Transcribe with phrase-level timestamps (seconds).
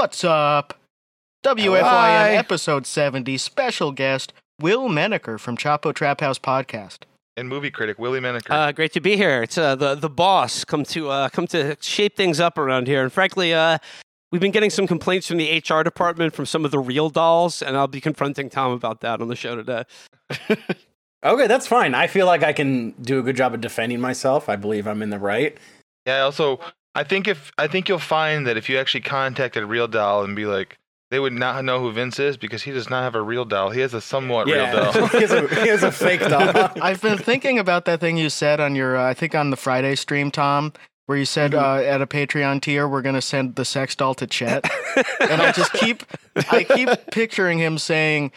[0.00, 0.78] What's up?
[1.44, 2.30] WFYM Hi.
[2.30, 7.00] episode 70 special guest Will Menaker from Chapo Trap House podcast.
[7.36, 8.50] and movie critic Willie Menaker.
[8.50, 9.42] Uh, great to be here.
[9.42, 13.02] It's uh, the the boss come to uh, come to shape things up around here.
[13.02, 13.76] And frankly, uh,
[14.32, 17.60] we've been getting some complaints from the HR department from some of the real dolls,
[17.60, 19.84] and I'll be confronting Tom about that on the show today.
[21.22, 21.94] Okay, that's fine.
[21.94, 24.48] I feel like I can do a good job of defending myself.
[24.48, 25.58] I believe I'm in the right.
[26.06, 26.22] yeah.
[26.22, 26.58] Also,
[26.94, 30.34] I think if I think you'll find that if you actually contacted Real Doll and
[30.34, 30.76] be like,
[31.10, 33.70] they would not know who Vince is because he does not have a real doll.
[33.70, 34.92] He has a somewhat real doll.
[35.08, 36.70] he, has a, he has a fake doll.
[36.80, 39.56] I've been thinking about that thing you said on your, uh, I think on the
[39.56, 40.72] Friday stream, Tom,
[41.06, 41.64] where you said Mm-hmm.
[41.64, 44.70] uh, at a Patreon tier we're gonna send the sex doll to Chet,
[45.20, 46.04] and I just keep,
[46.36, 48.30] I keep picturing him saying,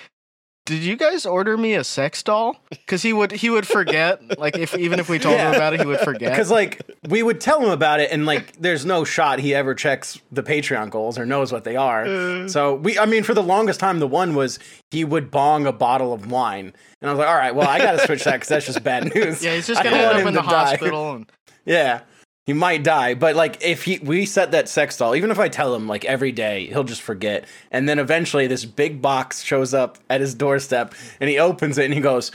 [0.65, 4.37] "Did you guys order me a sex doll?" Because he would, he would forget.
[4.39, 6.31] Like if even if we told him about it, he would forget.
[6.31, 9.75] Because like we would tell him about it, and like there's no shot he ever
[9.75, 12.05] checks the Patreon goals or knows what they are.
[12.05, 12.47] Uh.
[12.47, 14.59] So we, I mean, for the longest time, the one was
[14.91, 17.77] he would bong a bottle of wine, and I was like, all right, well, I
[17.79, 19.43] got to switch that because that's just bad news.
[19.43, 20.47] yeah, he's just gonna end up in the die.
[20.71, 21.13] hospital.
[21.13, 21.31] And,
[21.65, 22.01] Yeah.
[22.45, 25.47] He might die, but like if he we set that sex doll, even if I
[25.47, 27.45] tell him like every day, he'll just forget.
[27.71, 31.85] And then eventually this big box shows up at his doorstep and he opens it
[31.85, 32.31] and he goes,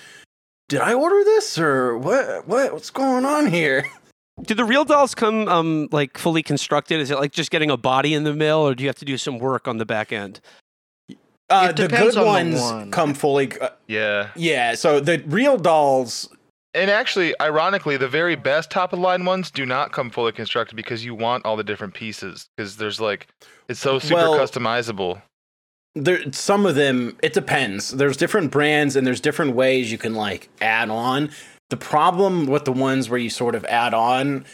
[0.69, 3.85] "Did I order this or what what what's going on here?"
[4.43, 7.01] Do the real dolls come um, like fully constructed?
[7.01, 9.05] Is it like just getting a body in the mail, or do you have to
[9.05, 10.41] do some work on the back end?
[11.51, 12.91] Uh, the good on the ones one.
[12.91, 14.31] come fully uh, yeah.
[14.37, 16.29] Yeah, so the real dolls
[16.75, 20.33] And actually, ironically, the very best top of the line ones do not come fully
[20.33, 23.27] constructed because you want all the different pieces because there's like
[23.69, 25.23] it's so super Well- customizable.
[25.95, 27.91] there some of them it depends.
[27.91, 31.31] There's different brands and there's different ways you can like add on.
[31.71, 34.45] The problem with the ones where you sort of add on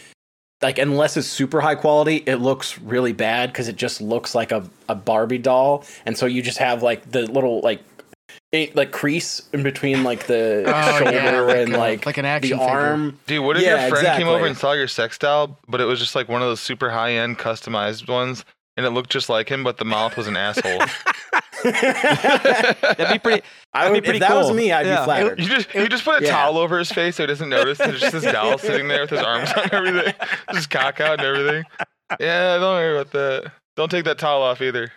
[0.63, 4.53] like unless it's super high quality it looks really bad because it just looks like
[4.53, 5.85] a, a barbie doll.
[6.07, 7.81] And so you just have like the little like
[8.53, 12.17] it, like crease in between like the Oh, shoulder yeah, like and a- like, like
[12.19, 12.73] an the action figure.
[12.73, 15.81] arm Dude, what if Yeah, your friend came over and saw your sex doll, but
[15.81, 18.45] it was just like one of those super high end customized ones,
[18.77, 20.79] and it looked just like him, but the mouth was an asshole.
[21.65, 23.43] That'd be pretty.
[23.73, 25.01] I That'd be would, pretty if that was me i'd Yeah.
[25.01, 26.31] be flattered You just you just put a Yeah.
[26.33, 27.79] towel over his face so he doesn't notice.
[27.79, 30.15] There's just this doll sitting there with his arms on everything,
[30.53, 31.65] just cock out and everything.
[32.21, 33.53] Yeah, don't worry about that.
[33.77, 34.93] Don't take that towel off either.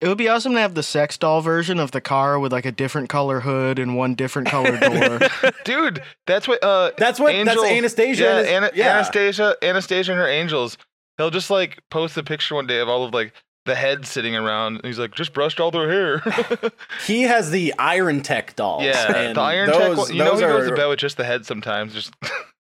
[0.00, 2.66] It would be awesome to have the sex doll version of the car with like
[2.66, 5.20] a different color hood and one different color door.
[5.64, 8.94] Dude, that's what uh that's what Angel, that's anastasia Yeah, and his- Ana- yeah.
[8.94, 10.76] Anastasia, Anastasia and her angels.
[11.16, 13.32] He'll just like post a picture one day of all of like
[13.64, 16.70] the heads sitting around, and he's like, just brushed all their hair.
[17.06, 18.84] He has the Iron Tech dolls.
[18.84, 19.96] yeah, the Iron those, Tech.
[19.96, 21.92] One, you know those he goes are- to bed with just the head sometimes.
[21.94, 22.12] Just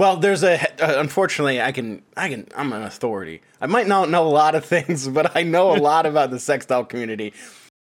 [0.00, 0.58] Well, there's a.
[0.82, 2.00] Uh, unfortunately, I can.
[2.16, 2.48] I can.
[2.56, 3.42] I'm an authority.
[3.60, 6.40] I might not know a lot of things, but I know a lot about the
[6.40, 7.34] sex doll community.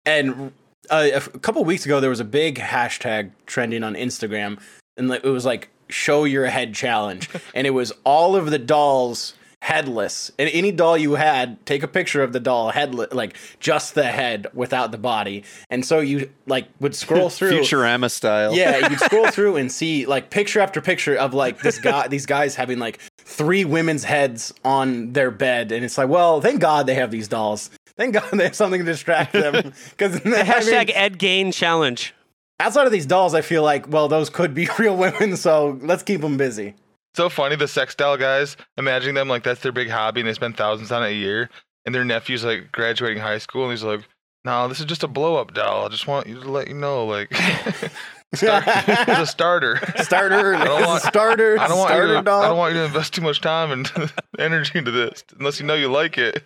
[0.05, 0.53] And
[0.91, 4.61] uh, a f- couple weeks ago, there was a big hashtag trending on Instagram,
[4.99, 9.33] and it was like "Show Your Head Challenge," and it was all of the dolls
[9.65, 10.31] headless.
[10.39, 14.05] And any doll you had, take a picture of the doll headless, like just the
[14.05, 15.43] head without the body.
[15.71, 18.55] And so you like would scroll through Futurama style.
[18.55, 22.27] yeah, you'd scroll through and see like picture after picture of like this guy, these
[22.27, 26.87] guys having like three women's heads on their bed, and it's like, well, thank God
[26.87, 27.71] they have these dolls.
[27.97, 29.73] Thank God they have something to distract them.
[29.91, 32.13] Because the Hashtag Ed Gein challenge.
[32.61, 36.03] outside of these dolls, I feel like well, those could be real women, so let's
[36.03, 36.75] keep them busy.
[37.15, 37.57] So funny.
[37.57, 40.93] The sex doll guys, imagining them like that's their big hobby, and they spend thousands
[40.93, 41.51] on it a year.
[41.87, 44.01] And their nephew's like graduating high school, and he's like,
[44.45, 45.85] "No, this is just a blow up doll.
[45.87, 47.33] I just want you to let you know, like,
[48.35, 52.43] start, it's a starter." Starter, don't want- starter, I don't want you starter to, doll.
[52.43, 55.67] I don't want you to invest too much time and energy into this unless you
[55.67, 56.43] know you like it.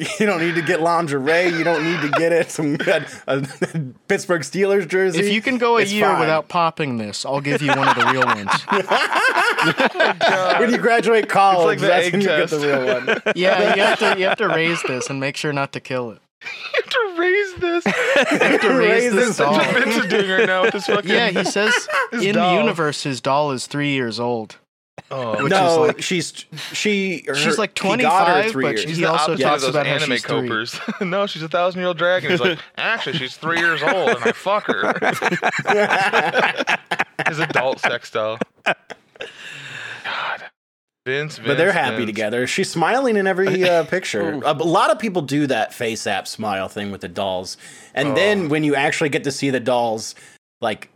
[0.18, 1.48] you don't need to get lingerie.
[1.48, 3.42] You don't need to get it some a, a
[4.08, 5.20] Pittsburgh Steelers jersey.
[5.20, 6.20] if you can go a It's year fine.
[6.20, 8.50] without popping this, I'll give you one of the real ones.
[10.60, 13.22] when you graduate college, the that's egg when you get the real one.
[13.36, 16.10] Yeah, you have to you have to raise this and make sure not to kill
[16.12, 16.18] it.
[16.42, 16.48] You
[16.82, 17.84] have to raise this.
[17.86, 19.52] You have to raise Raise this this doll.
[19.58, 21.10] That's what doing right now with this fucking.
[21.10, 22.54] Yeah, he says in doll.
[22.54, 24.56] the universe his doll is three years old.
[25.10, 27.24] Oh, no, like- she's she.
[27.26, 28.80] Her, She's like he got her 25, three but years.
[28.80, 30.42] she's- He's He the also talks of those about how anime she's three.
[30.42, 30.80] copers.
[31.00, 32.30] no, she's a thousand year old dragon.
[32.30, 34.92] He's like, actually, she's three years old, and I fuck her.
[37.28, 38.38] His adult sex doll.
[38.64, 38.76] God,
[41.06, 42.06] Vince, Vince but they're happy Vince.
[42.08, 42.46] together.
[42.46, 44.40] She's smiling in every uh, picture.
[44.44, 47.56] a, a lot of people do that face app smile thing with the dolls,
[47.94, 48.14] and Oh.
[48.14, 50.14] then when you actually get to see the dolls,
[50.60, 50.88] like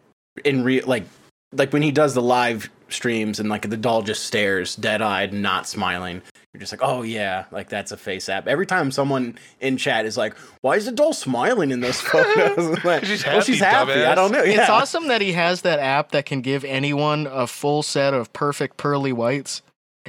[0.44, 1.05] in real, like
[1.52, 5.33] like when he does the live streams and like the doll just stares dead eyed,
[5.33, 6.23] not smiling.
[6.53, 8.47] You're just like, oh yeah, like that's a face app.
[8.47, 12.85] Every time someone in chat is like, why is the doll smiling in those photos?
[12.85, 14.05] like, She's well, she's happy, happy.
[14.05, 14.43] I don't know.
[14.43, 18.33] It's awesome that he has that app that can give anyone a full set of
[18.33, 19.63] perfect pearly whites.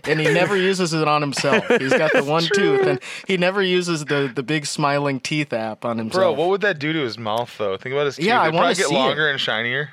[0.04, 1.66] And he never uses it on himself.
[1.80, 5.86] He's got the one tooth, and he never uses the, the big smiling teeth app
[5.86, 6.22] on himself.
[6.22, 7.77] Bro, what would that do to his mouth though?
[7.77, 8.25] Think about his teeth.
[8.25, 8.98] Yeah, I They'd wanna get see it.
[8.98, 9.89] longer and shinier.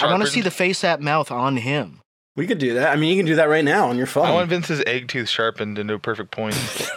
[0.00, 2.00] I want to see the face app mouth on him.
[2.36, 2.90] We could do that.
[2.92, 4.26] I mean, you can do that right now on your phone.
[4.26, 6.56] I want Vince's egg tooth sharpened into a perfect point.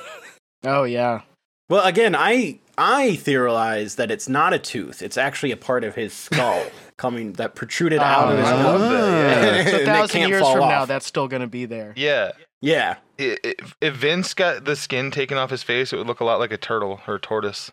[0.63, 1.21] Oh yeah,
[1.69, 5.03] Well, again, I I theorize that it's not a tooth.
[5.03, 6.65] It's actually a part of his skull
[6.97, 8.91] coming that protruded oh, out of his Oh, mouth.
[8.91, 9.63] yeah.
[9.69, 11.93] So a thousand years fall from now, that's still gonna be there.
[11.95, 12.31] yeah.
[12.59, 12.95] yeah.
[13.19, 16.39] If, if Vince got the skin taken off his face, it would look a lot
[16.39, 17.71] like a turtle or a tortoise.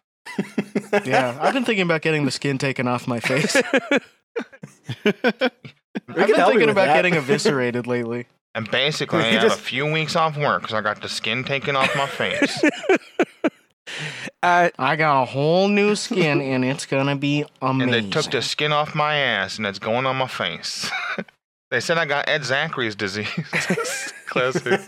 [1.04, 3.56] Yeah, I've been thinking about getting the skin taken off my face.
[6.16, 6.94] I've been thinking about that.
[6.96, 8.26] getting eviscerated lately.
[8.54, 11.08] And basically, I You have just- a few weeks off work because I got the
[11.08, 12.62] skin taken off my face.
[14.42, 17.94] Uh, I got a whole new skin, and it's gonna be amazing.
[17.94, 20.90] and they took the skin off my ass, and it's going on my face.
[21.70, 23.28] they said I got Ed Zachary's disease.
[24.26, 24.80] Classic.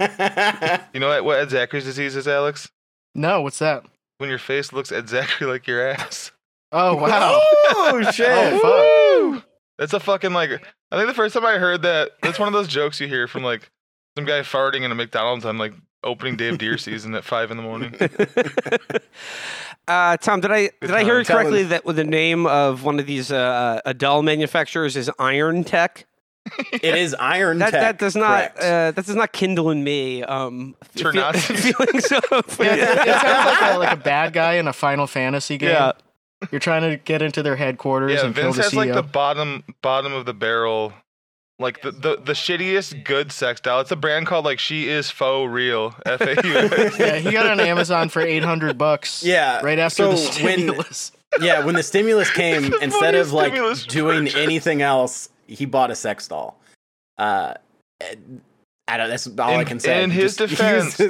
[0.92, 2.70] You know what, what Ed Zachary's disease is, Alex?
[3.14, 3.84] No, what's that?
[4.18, 6.32] When your face looks Ed Zachary like your ass.
[6.72, 7.40] Oh wow!
[7.70, 8.28] oh shit!
[8.30, 9.46] Oh, fuck.
[9.78, 10.50] That's a fucking like.
[10.90, 13.26] I think the first time I heard that, that's one of those jokes you hear
[13.28, 13.70] from like
[14.16, 15.74] some guy farting in a McDonald's on like
[16.04, 17.94] opening day of deer season at five in the morning.
[19.88, 21.28] uh, Tom, did I did I hear times.
[21.28, 26.06] it correctly that the name of one of these uh, doll manufacturers is Iron Tech?
[26.72, 27.80] It is Iron That Tech.
[27.80, 32.58] that does not uh, that does not kindle in me um, Turn feel- feelings of
[32.60, 35.70] Yeah, it, it sounds like a, like a bad guy in a Final Fantasy game.
[35.70, 35.92] Yeah.
[36.50, 38.76] You're trying to get into their headquarters yeah, and kill Vince the E has CEO.
[38.76, 40.92] like the bottom bottom of the barrel,
[41.58, 43.80] like the, the the shittiest good sex doll.
[43.80, 46.52] It's a brand called like She Is Faux Real F A U.
[47.04, 49.22] yeah, he got it on Amazon for 800 bucks.
[49.26, 51.12] Yeah, right after the so when- stimulus.
[51.40, 53.52] yeah, when the stimulus came, the instead of like
[53.88, 54.36] doing purchase.
[54.36, 56.58] anything else, he bought a sex doll.
[57.18, 57.54] Uh,
[58.88, 59.08] I don't.
[59.08, 60.02] That's all I can say.
[60.04, 61.00] in his Just defense,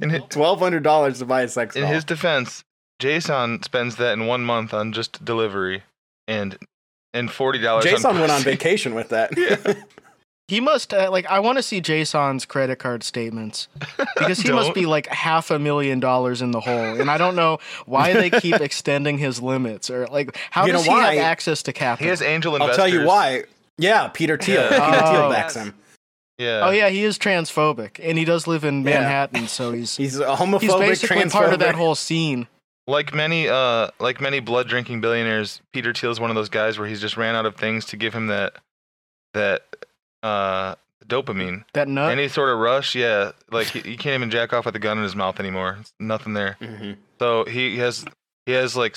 [0.00, 1.82] in his, twelve hundred dollars to buy a sex doll.
[1.82, 1.94] in doll.
[1.94, 2.64] his defense,
[2.98, 5.82] Jason spends that in one month on just delivery,
[6.26, 6.56] and
[7.12, 7.84] and forty dollars.
[7.84, 9.32] Jason went on vacation with that.
[10.48, 11.26] He must uh, like.
[11.26, 13.66] I want to see Jason's credit card statements
[14.16, 17.34] because he must be like half a million dollars in the hole, and I don't
[17.34, 21.18] know why they keep extending his limits or like how You know does he have
[21.18, 22.04] access to capital?
[22.04, 22.78] He has angel investors.
[22.78, 23.44] I'll tell you why.
[23.76, 24.62] Yeah, Peter Thiel.
[24.70, 24.90] Yeah.
[24.90, 25.30] Peter Thiel Oh.
[25.30, 25.74] backs him.
[26.38, 26.60] Yeah.
[26.64, 29.00] oh yeah, he is transphobic, and he does live in Yeah.
[29.00, 32.46] Manhattan, so he's He's a homophobic, he's basically part of that whole scene.
[32.86, 36.78] Like many, uh, like many blood drinking billionaires, Peter Thiel is one of those guys
[36.78, 38.54] where he's just ran out of things to give him that,
[39.34, 39.62] that,
[40.22, 41.64] uh, dopamine.
[41.72, 42.10] That nut.
[42.10, 43.32] Any sort of rush, yeah.
[43.50, 45.78] Like he, he can't even jack off with a gun in his mouth anymore.
[45.80, 46.56] It's nothing there.
[46.60, 46.96] Mhm.
[47.18, 48.04] So he has,
[48.44, 48.96] he has like,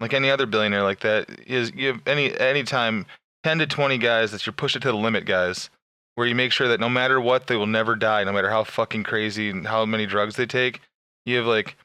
[0.00, 1.28] like any other billionaire like that.
[1.46, 3.06] He has, you have any any time,
[3.42, 5.70] ten to twenty guys that you're push it to the limit, guys.
[6.16, 8.64] Where you make sure that no matter what, they will never die, no matter how
[8.64, 10.80] fucking crazy and how many drugs they take.
[11.26, 11.76] You have like,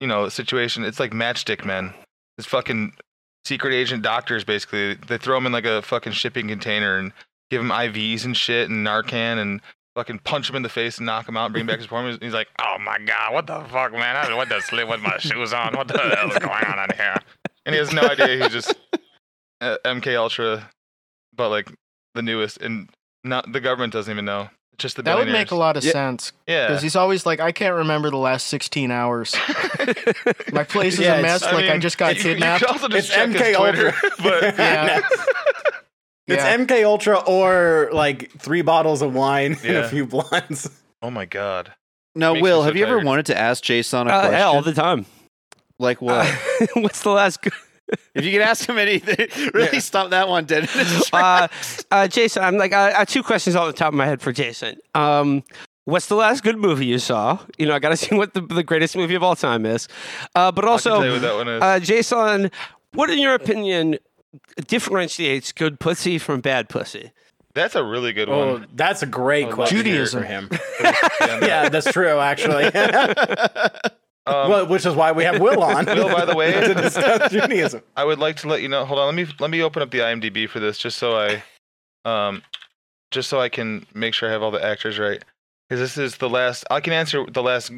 [0.00, 0.84] you know, situation.
[0.84, 1.94] It's like matchstick men.
[2.38, 2.94] It's fucking
[3.44, 4.94] secret agent doctors basically.
[4.94, 7.12] They throw them in like a fucking shipping container and
[7.50, 9.60] give him IVs and shit and Narcan and
[9.94, 12.18] fucking punch him in the face and knock him out and bring back his performance.
[12.20, 14.16] He's like, oh my god, what the fuck, man?
[14.16, 15.76] I went to sleep with my shoes on.
[15.76, 17.16] What the hell is going on in here?
[17.66, 18.42] And he has no idea.
[18.42, 18.74] He's just
[19.60, 20.70] uh, MK Ultra,
[21.34, 21.72] but like
[22.14, 22.88] the newest, and
[23.22, 24.50] not the government doesn't even know.
[24.74, 25.92] It's just the that would make a lot of Yeah.
[25.92, 26.66] sense Yeah.
[26.66, 29.34] because he's always like, I can't remember the last 16 hours.
[30.52, 31.52] My place is Yeah, a it's- mess.
[31.52, 32.60] like I just got you- You kidnapped.
[32.64, 34.10] could also just It's check MK his Twitter, Ultra.
[34.22, 35.00] but Yeah.
[36.26, 36.56] It's Yeah.
[36.56, 40.68] MK Ultra or like three bottles of wine and a few blunts.
[41.02, 41.72] oh my god.
[42.16, 44.38] Now, Makes Will, so have you ever wanted to ask Jason a Uh, question?
[44.38, 45.06] yeah, all the time.
[45.78, 46.26] like what?
[46.26, 47.38] Uh, what's the last?
[47.92, 49.78] G- if you could ask him anything, really Yeah.
[49.80, 51.84] stop that one dead in its uh, tracks.
[51.90, 54.20] uh, Jason, I'm like I, I have two questions off the top of my head
[54.22, 54.78] for Jason.
[54.94, 55.42] Um,
[55.84, 57.38] what's the last good movie you saw?
[57.58, 59.88] You know, I got to see what the, the greatest movie of all time is.
[60.34, 62.50] Uh, but also, tell what that one uh, Jason,
[62.92, 63.98] what in your opinion
[64.66, 67.12] differentiates good pussy from bad pussy?
[67.54, 68.66] That's a really good Oh, one.
[68.74, 70.22] that's a great Oh, question Judaism.
[70.22, 70.48] for him.
[70.80, 72.64] Yeah, yeah, that's true, actually.
[74.26, 75.84] Um, well, which is why we have Will on.
[75.84, 77.82] Will, by the way- to discuss Judaism.
[77.96, 78.84] I would like to let you know.
[78.84, 81.42] Hold on, let me let me open up the IMDb for this, just so I,
[82.04, 82.42] um,
[83.10, 85.22] just so I can make sure I have all the actors right.
[85.68, 86.64] Because this is the last.
[86.70, 87.70] I can answer the last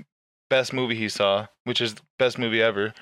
[0.48, 2.94] best movie he saw, which is the best movie ever.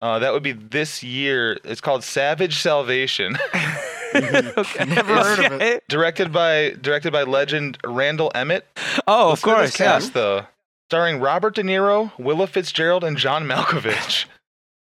[0.00, 1.58] Uh, that would be this year.
[1.64, 3.36] It's called Savage Salvation.
[4.14, 4.84] okay.
[4.86, 5.82] Never heard of it.
[5.88, 8.66] Directed by directed by legend Randall Emmett.
[9.06, 9.80] Oh, of Listen to this course.
[9.80, 9.86] Yeah.
[9.86, 10.46] cast though,
[10.88, 14.24] starring Robert De Niro, Willa Fitzgerald, and John Malkovich.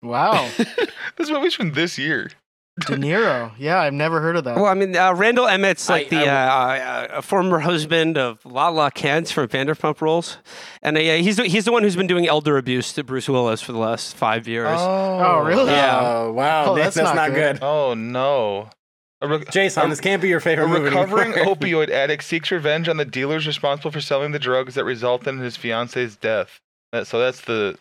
[0.04, 0.48] Wow.
[1.18, 2.30] this movie's from this year.
[2.86, 3.54] De Niro.
[3.58, 4.56] Yeah, I've never heard of that.
[4.56, 8.46] Well, I mean, uh, Randall Emmett's like I- the I uh, uh, former husband of
[8.46, 10.38] Lala Kent from Vanderpump Rules,
[10.84, 13.28] and uh, yeah, he's the, he's the one who's been doing elder abuse to Bruce
[13.28, 14.78] Willis for the last five years.
[14.80, 15.72] Oh, really?
[15.72, 16.02] Yeah.
[16.04, 17.56] Oh wow, Oh, that's, that's not, not good.
[17.56, 17.64] good.
[17.64, 18.70] Oh no.
[19.22, 20.84] A re- Jason, a- this can't be your A favorite movie.
[20.86, 25.28] recovering opioid addict seeks revenge on the dealers responsible for selling the drugs that resulted
[25.30, 26.60] in his fiance's death.
[26.92, 27.78] That, so that's the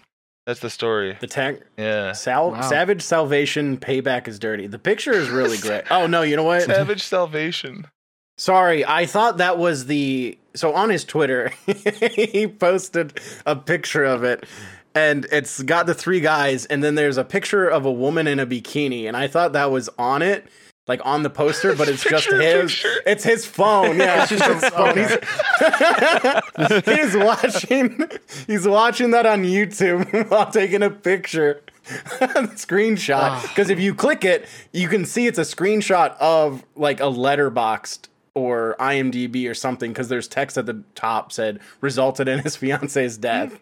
[0.46, 1.16] that's the story.
[1.20, 1.60] the tank.
[1.78, 2.12] Yeah.
[2.12, 2.60] Sal- Wow.
[2.60, 4.66] Savage Salvation Payback is dirty.
[4.66, 5.84] The picture is really great.
[5.90, 6.62] Oh no, you know what?
[6.62, 7.86] Savage Salvation.
[8.36, 10.36] Sorry, I thought that was the.
[10.54, 14.44] So on his Twitter, he posted a picture of it,
[14.94, 18.38] and it's got the three guys, and then there's a picture of a woman in
[18.40, 20.46] a bikini, and I thought that was on it,
[20.86, 22.72] like on the poster, but it's just his.
[22.72, 23.02] picture.
[23.06, 23.98] It's his phone.
[23.98, 24.96] Yeah, It's just his phone.
[26.84, 28.10] He's, he's watching.
[28.46, 31.62] He's watching that on YouTube while taking a picture.
[31.84, 33.44] screenshot ah.
[33.48, 38.08] because if you click it, you can see it's a screenshot of like a letterboxed
[38.34, 43.18] or IMDb or something because there's text at the top said resulted in his fiance's
[43.18, 43.60] death.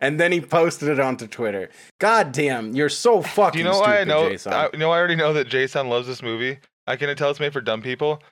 [0.00, 1.70] And then he posted it onto Twitter.
[1.98, 4.28] God damn, you're so fucking Do you know stupid, why I know?
[4.30, 4.52] Jason.
[4.52, 6.58] I, you know, I already know that Jason loves this movie.
[6.86, 8.22] I can tell it's made for dumb people.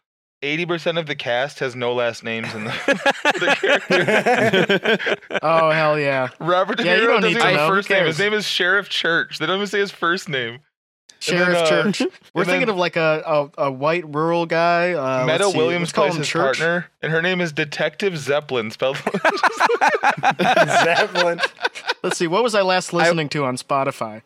[0.42, 2.70] Eighty percent of the cast has no last names in the,
[3.34, 5.16] the character.
[5.42, 6.28] Oh hell yeah.
[6.40, 7.66] Robert De you Niro don't doesn't need even to have know.
[7.66, 8.06] a first name.
[8.06, 9.38] His name is Sheriff Church.
[9.38, 10.60] They don't even say his first name.
[11.20, 12.02] Sheriff uh, Church.
[12.34, 14.92] We're thinking then- of like a, a, a white rural guy.
[14.94, 16.58] Uh, Meta Williams let's plays his Church.
[16.58, 18.96] partner, and her name is Detective Zeppelin, spelled.
[20.82, 21.40] Zeppelin.
[22.02, 22.26] Let's see.
[22.26, 24.22] What was I last listening to on Spotify?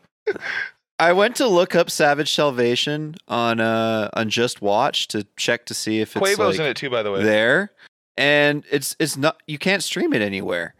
[1.01, 5.75] I went to look up Savage Salvation on uh on Just Watch to check to
[5.75, 7.25] see if it's Quavo's like, in it too, by the way.
[7.25, 7.73] there,
[8.17, 10.75] and it's it's not you can't stream it anywhere.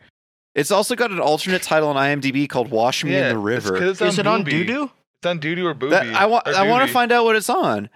[0.55, 4.01] It's also got an alternate title on IMDb called "Wash Me in the it's it's
[4.01, 4.67] Is it on Booby.
[4.67, 4.91] Doodoo?
[5.25, 5.91] It's on Doodoo or Booby.
[5.93, 7.89] That- I want I want to find out what it's on.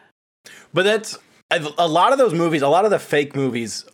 [0.73, 1.18] But that's
[1.50, 2.62] a a lot of those movies.
[2.62, 3.85] A lot of the fake movies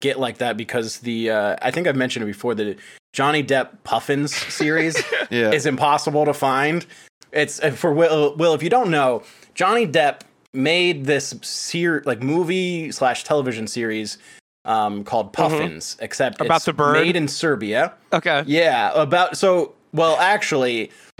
[0.00, 2.54] get like that because the uh, I think I've mentioned it before.
[2.54, 2.76] The
[3.12, 4.96] Johnny Depp Puffins series
[5.30, 6.86] Yeah, is impossible to find.
[7.32, 8.36] It's for Will.
[8.36, 9.24] Will, if you don't know,
[9.54, 10.20] Johnny Depp
[10.52, 14.18] made this ser- like movie slash television series
[14.64, 16.92] um, called Puffins, except About it's the bird?
[16.92, 17.92] made in Serbia.
[18.12, 18.44] Okay.
[18.46, 19.74] Yeah, about so.
[19.94, 20.90] Well, actually,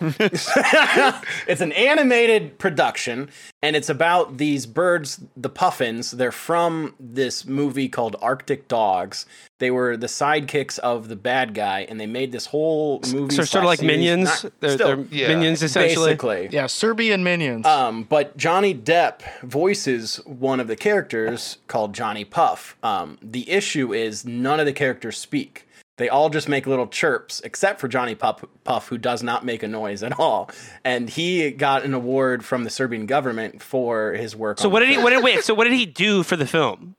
[0.00, 3.28] it's an animated production
[3.62, 9.26] and it's about these birds the puffins they're from this movie called arctic dogs
[9.58, 13.44] they were the sidekicks of the bad guy and they made this whole movie So
[13.44, 13.96] sort of like series.
[13.96, 14.44] minions.
[14.44, 16.06] Not- they're still, they're yeah, minions essentially.
[16.12, 17.66] basically Yeah, Serbian minions.
[17.66, 22.76] um, but Johnny Depp voices one of the characters called Johnny Puff.
[22.82, 25.66] Um, the issue is none of the characters speak.
[25.96, 29.62] They all just make little chirps, except for Johnny Puff, Puff, who does not make
[29.62, 30.50] a noise at all.
[30.84, 34.58] And he got an award from the Serbian government for his work.
[34.58, 35.02] So on what the did he?
[35.02, 35.44] What did wait?
[35.44, 36.96] So what did he do for the film?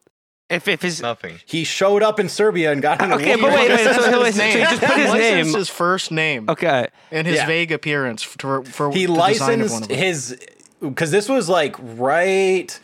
[0.50, 1.40] If if his Nothing.
[1.46, 3.42] He showed up in Serbia and got an Okay, award.
[3.52, 5.20] but wait, wait, Licensed so- his so he just put his Licensed
[5.52, 7.48] name- his first name okay, and his Yeah.
[7.48, 9.98] vague appearance for for he the design of one licensed of them.
[9.98, 10.38] his
[10.82, 12.80] because this was like right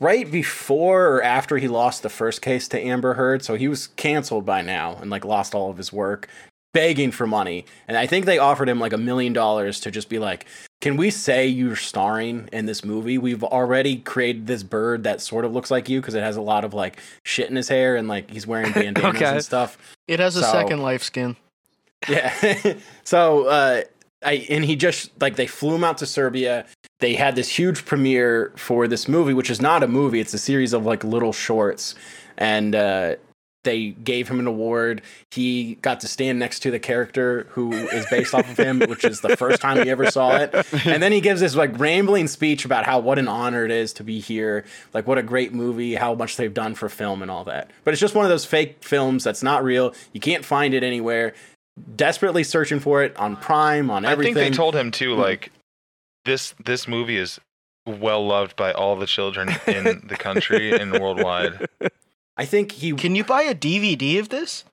[0.00, 3.88] right before or after he lost the first case to Amber Heard, so he was
[3.88, 6.28] canceled by now and like lost all of his work,
[6.74, 7.64] begging for money.
[7.88, 10.46] And I think they offered him like a million dollars to just be like,
[10.80, 13.16] "Can we say you're starring in this movie?
[13.18, 16.42] We've already created this bird that sort of looks like you because it has a
[16.42, 19.24] lot of like shit in his hair and like he's wearing bandanas Okay.
[19.24, 21.36] and stuff." It has a second life skin.
[22.08, 22.74] Yeah.
[23.04, 23.82] so uh
[24.24, 26.66] I and he just like they flew him out to Serbia.
[27.00, 30.38] They had this huge premiere for this movie, which is not a movie, it's a
[30.38, 31.94] series of like little shorts.
[32.38, 33.16] And uh
[33.64, 35.02] they gave him an award.
[35.32, 39.04] He got to stand next to the character who is based off of him, which
[39.04, 40.54] is the first time he ever saw it.
[40.86, 43.92] And then he gives this like rambling speech about how what an honor it is
[43.94, 47.30] to be here, like what a great movie, how much they've done for film and
[47.30, 47.72] all that.
[47.82, 49.92] But it's just one of those fake films that's not real.
[50.12, 51.34] You can't find it anywhere
[51.96, 54.36] desperately searching for it on Prime, on everything.
[54.36, 55.20] I think they told him too, Hmm.
[55.22, 55.50] like
[56.26, 57.40] this this movie is
[57.86, 61.66] well loved by all the children in the country and worldwide.
[62.36, 62.92] I think he.
[62.92, 64.64] Can you buy a DVD of this?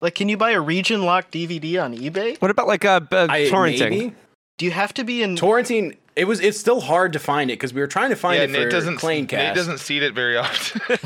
[0.00, 2.40] Like, can you buy a region locked DVD on eBay?
[2.42, 3.90] what about like uh, uh torrenting?
[3.90, 4.14] maybe
[4.58, 5.36] Do you have to be in?
[5.36, 5.96] torrenting.
[6.14, 6.40] It was.
[6.40, 8.64] It's still hard to find it because we were trying to find yeah, it for
[8.64, 9.32] Nate doesn't Clanecast.
[9.32, 10.80] Nate doesn't seed it very often.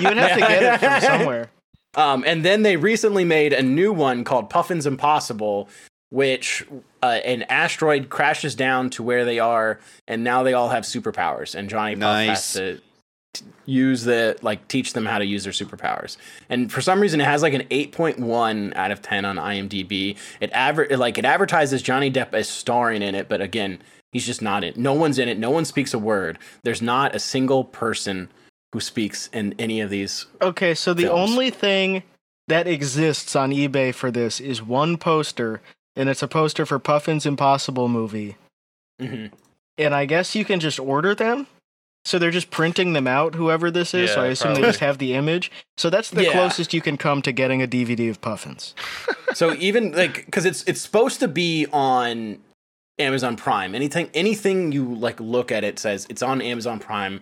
[0.00, 1.50] you would have to get it from somewhere.
[1.94, 5.68] Um, and then they recently made a new one called Puffins Impossible,
[6.12, 6.66] which
[7.02, 11.54] uh, an asteroid crashes down to where they are, and now they all have superpowers,
[11.54, 12.80] and Johnny Puff has to
[13.32, 16.18] t- use the like teach them how to use their superpowers.
[16.50, 19.36] And for some reason, it has like an eight point one out of ten on
[19.36, 20.18] IMDb.
[20.38, 23.78] It adver- it, like it advertises Johnny Depp as starring in it, but again,
[24.12, 24.74] he's just not in.
[24.76, 25.38] No one's in it.
[25.38, 26.38] No one speaks a word.
[26.62, 28.28] There's not a single person
[28.74, 30.26] who speaks in any of these.
[30.42, 31.30] Okay, so the films.
[31.30, 32.02] only thing
[32.48, 35.62] that exists on eBay for this is one poster,
[35.96, 38.36] and it's a poster for Puffin's Impossible movie.
[39.00, 39.32] Mhm.
[39.78, 41.46] And I guess you can just order them.
[42.04, 44.10] So they're just printing them out, whoever this is.
[44.12, 44.62] so I assume probably.
[44.62, 45.52] they just have the image.
[45.76, 46.32] So that's the Yeah.
[46.32, 48.74] closest you can come to getting a DVD of Puffins.
[49.34, 52.38] so even like because it's it's supposed to be on
[52.98, 53.74] Amazon Prime.
[53.74, 57.20] Anything anything you like look at it says it's on Amazon Prime,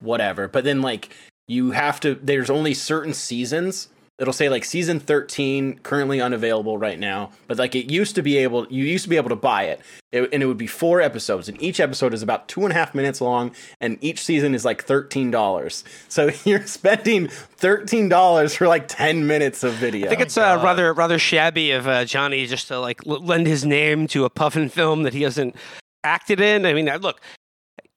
[0.00, 0.48] whatever.
[0.48, 1.10] But then like
[1.46, 3.88] you have to there's only certain seasons.
[4.22, 8.38] It'll say like season 13 currently unavailable right now, but like it used to be
[8.38, 9.80] able you used to be able to buy it,
[10.12, 12.74] It- and it would be four episodes, and each episode is about two and a
[12.74, 13.50] half minutes long,
[13.80, 15.82] and each season is like thirteen dollars.
[16.08, 20.06] So you're spending thirteen dollars for like ten minutes of video.
[20.06, 23.48] I think it's uh, rather rather shabby of uh, Johnny just to like l- lend
[23.48, 25.56] his name to a Puffin film that he hasn't
[26.04, 26.64] acted in.
[26.64, 27.20] I mean, look,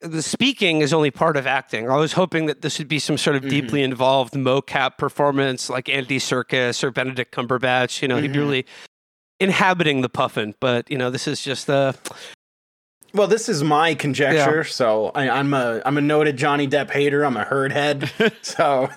[0.07, 1.89] the speaking is only part of acting.
[1.89, 5.89] I was hoping that this would be some sort of deeply involved mocap performance, like
[5.89, 8.01] Andy Serkis or Benedict Cumberbatch.
[8.01, 8.41] You know, he'd be Mhm.
[8.41, 8.65] really
[9.39, 10.55] inhabiting the Puffin.
[10.59, 11.93] But you know, this is just uh,
[13.13, 14.63] Well, this is my conjecture.
[14.63, 17.23] So I, I'm a I'm a noted Johnny Depp hater.
[17.25, 18.11] I'm a Heard head.
[18.41, 18.89] so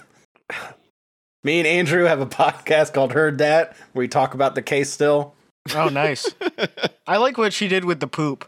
[1.44, 4.90] me and Andrew have a podcast called Heard That, where we talk about the case
[4.90, 5.34] still.
[5.74, 6.28] Oh, nice.
[7.06, 8.44] I like what she did with the poop.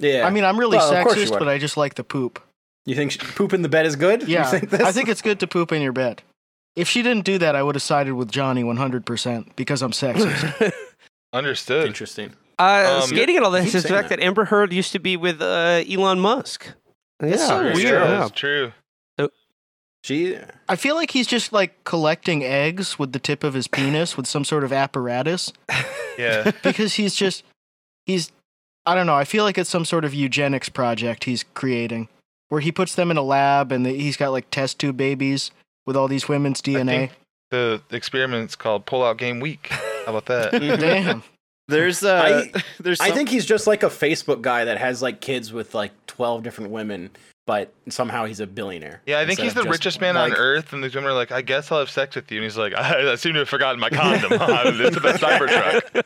[0.00, 2.04] Yeah, I mean, I'm really Well, of course you sexist, but I just like the
[2.04, 2.42] poop.
[2.86, 4.26] you think sh- poop in the bed is good?
[4.26, 4.80] Yeah, you think this?
[4.80, 6.22] I think it's good to poop in your bed.
[6.76, 10.72] If she didn't do that, I would have sided with Johnny 100% because I'm sexist.
[11.32, 11.86] Understood.
[11.86, 12.32] interesting.
[12.58, 14.20] uh, Um, skating at all this is the fact that.
[14.20, 16.72] Amber Heard used to be with uh, Elon Musk.
[17.22, 17.76] Yeah, so weird.
[17.78, 18.22] yeah, Yeah.
[18.26, 18.72] It's true.
[20.02, 24.16] She I feel like he's just like collecting eggs with the tip of his penis
[24.16, 25.52] with some sort of apparatus
[26.18, 26.52] Yeah.
[26.62, 27.44] because he's just,
[28.06, 28.32] he's,
[28.90, 32.08] I don't know, I feel like it's some sort of eugenics project he's creating
[32.48, 35.52] where he puts them in a lab and he's got like test tube babies
[35.86, 36.86] with all these women's DNA.
[36.86, 37.12] think-
[37.50, 39.68] the experiment's called Pull Out Game Week.
[39.68, 40.52] How about that?
[40.80, 41.22] Damn.
[41.68, 42.46] There's uh,
[42.80, 45.92] there's I think he's just like a Facebook guy that has like kids with like
[46.06, 47.10] twelve different women,
[47.46, 49.02] but somehow he's a billionaire.
[49.06, 51.42] Yeah, I think he's the richest man on earth, and these women are like, "I
[51.42, 53.80] guess I'll have sex with you," and he's like, "I, I seem to have forgotten
[53.80, 56.04] my condom into the Cybertruck."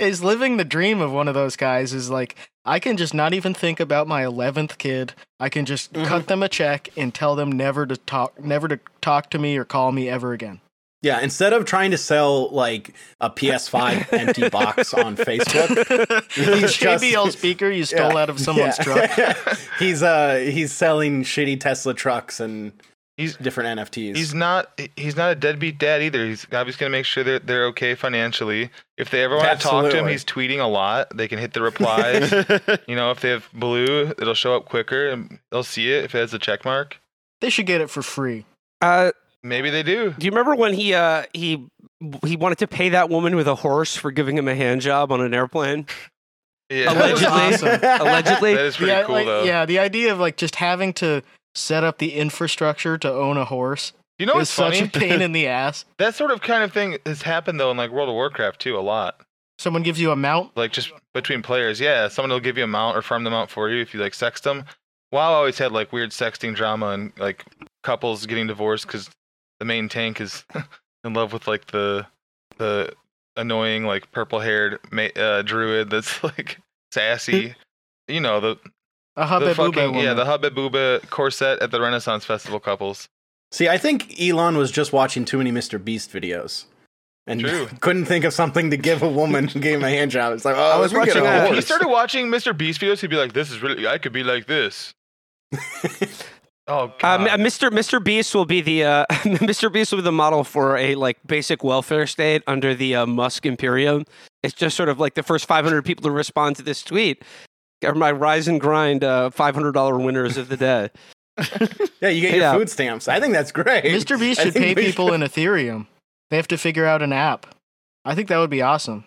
[0.00, 3.32] Is living the dream of one of those guys is like I can just not
[3.34, 5.14] even think about my 11th kid.
[5.38, 6.06] I can just Mhm.
[6.06, 9.56] cut them a check and tell them never to talk never to talk to me
[9.56, 10.60] or call me ever again.
[11.02, 17.02] Yeah, instead of trying to sell like a PS5 empty box on Facebook, He's just-
[17.02, 18.18] JBL speaker you stole Yeah.
[18.18, 18.84] out of someone's Yeah.
[19.32, 19.58] truck.
[19.78, 22.72] he's uh he's selling shitty Tesla trucks and
[23.20, 24.16] He's different NFTs.
[24.16, 26.24] he's not he's not a deadbeat dad either.
[26.24, 28.70] He's obviously gonna make sure that they're okay financially.
[28.96, 31.16] If they ever want to talk to him, he's tweeting a lot.
[31.16, 32.32] They can hit the replies.
[32.88, 36.14] you know, if they have blue, it'll show up quicker, and they'll see it if
[36.14, 36.98] it has a check mark.
[37.40, 38.44] They should get it for free.
[38.80, 40.14] Uh, Maybe they do.
[40.18, 41.66] Do you remember when he uh he
[42.26, 45.12] he wanted to pay that woman with a horse for giving him a hand job
[45.12, 45.86] on an airplane?
[46.68, 47.26] Yeah, That Allegedly.
[47.26, 47.68] awesome.
[48.06, 48.54] Allegedly.
[48.54, 49.42] that is pretty yeah, cool like, though.
[49.44, 51.22] yeah, the idea of like just having to
[51.54, 55.32] set up the infrastructure to own a horse You know what's such a pain in
[55.38, 55.84] the ass.
[55.98, 58.76] that sort of kind of thing has happened though in like World of Warcraft too
[58.76, 59.20] a lot.
[59.58, 60.56] Someone gives you a mount.
[60.56, 63.50] Like just between players, yeah, someone will give you a mount or farm them out
[63.50, 64.64] for you if you like sext them.
[65.12, 67.44] WoW always had like weird sexting drama and like
[67.82, 69.10] couples getting divorced because
[69.58, 70.44] the main tank is
[71.04, 72.06] in love with like the
[72.58, 72.92] the
[73.36, 76.58] annoying like purple haired ma- uh, druid that's like
[76.92, 77.54] sassy.
[78.08, 78.56] you know the
[79.16, 80.04] A the hubba fucking booba woman.
[80.04, 83.08] yeah the hubba booba corset at the Renaissance Festival couples.
[83.52, 85.82] See, I think Elon was just watching too many Mr.
[85.82, 86.66] Beast videos.
[87.26, 87.68] And True.
[87.80, 90.32] couldn't think of something to give a woman who gave him a hand job.
[90.34, 91.56] It's like, oh, I was let me get watching, a horse.
[91.56, 92.56] he started watching Mr.
[92.56, 94.92] Beast videos, he'd be like, "This is really I could be like this."
[96.68, 97.28] oh Um, god.
[97.28, 97.70] uh, Mr.
[97.70, 98.02] Mr.
[98.02, 99.72] Beast will be the uh, Mr.
[99.72, 103.46] Beast will be the model for a like basic welfare state under the uh, Musk
[103.46, 104.04] Imperium.
[104.42, 107.22] It's just sort of like the first 500 people to respond to this tweet
[107.84, 110.90] are my rise and grind uh, $500 winners of the day.
[112.00, 112.52] yeah, you get your Yeah.
[112.54, 113.08] food stamps.
[113.08, 113.84] I think that's great.
[113.84, 114.18] Mr.
[114.18, 115.86] Beast should pay people should- in Ethereum.
[116.30, 117.46] They have to figure out an app.
[118.04, 119.04] I think that would be awesome.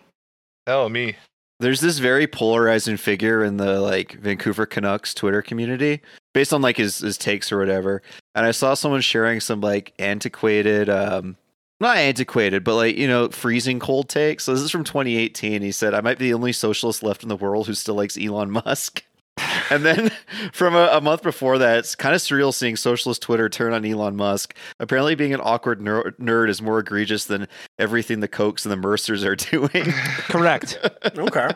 [0.66, 1.16] Oh, me.
[1.60, 6.00] There's this very polarizing figure in the like Vancouver Canucks Twitter community
[6.34, 8.02] based on like his, his takes or whatever.
[8.34, 11.36] And I saw someone sharing some like antiquated um
[11.80, 14.40] not antiquated, but like you know, freezing cold take.
[14.40, 15.62] So this is from 2018.
[15.62, 18.16] He said, "I might be the only socialist left in the world who still likes
[18.16, 19.02] Elon Musk."
[19.70, 20.10] and then
[20.52, 23.84] from a, a, month before that, it's kind of surreal seeing socialist Twitter turn on
[23.84, 24.54] Elon Musk.
[24.78, 28.76] Apparently, being an awkward ner- nerd is more egregious than everything the Kochs and the
[28.76, 29.68] Mercers are doing.
[30.28, 30.78] Correct.
[31.16, 31.48] okay.